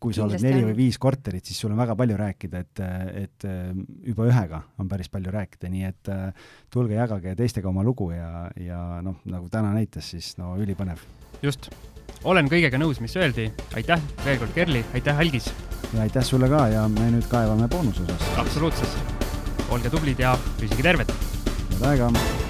[0.00, 0.70] kui sa oled Kindlasti neli on.
[0.70, 2.82] või viis korterit, siis sul on väga palju rääkida, et,
[3.24, 3.72] et äh,
[4.10, 8.48] juba ühega on päris palju rääkida, nii et äh, tulge jagage teistega oma lugu ja,
[8.60, 11.00] ja noh, nagu täna näitas, siis no ülipõnev.
[11.42, 11.70] just,
[12.24, 15.48] olen kõigega nõus, mis öeldi, aitäh veel kord, Kerli, aitäh, Algis,
[15.92, 18.28] ja aitäh sulle ka ja me nüüd kaevame boonusosas.
[18.36, 19.16] absoluutselt.
[19.70, 21.16] olge tublid ja püsige terved
[21.76, 22.45] head aega!